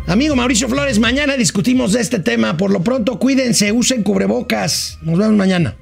[0.07, 2.57] Amigo Mauricio Flores, mañana discutimos de este tema.
[2.57, 4.97] Por lo pronto, cuídense, usen cubrebocas.
[5.03, 5.75] Nos vemos mañana.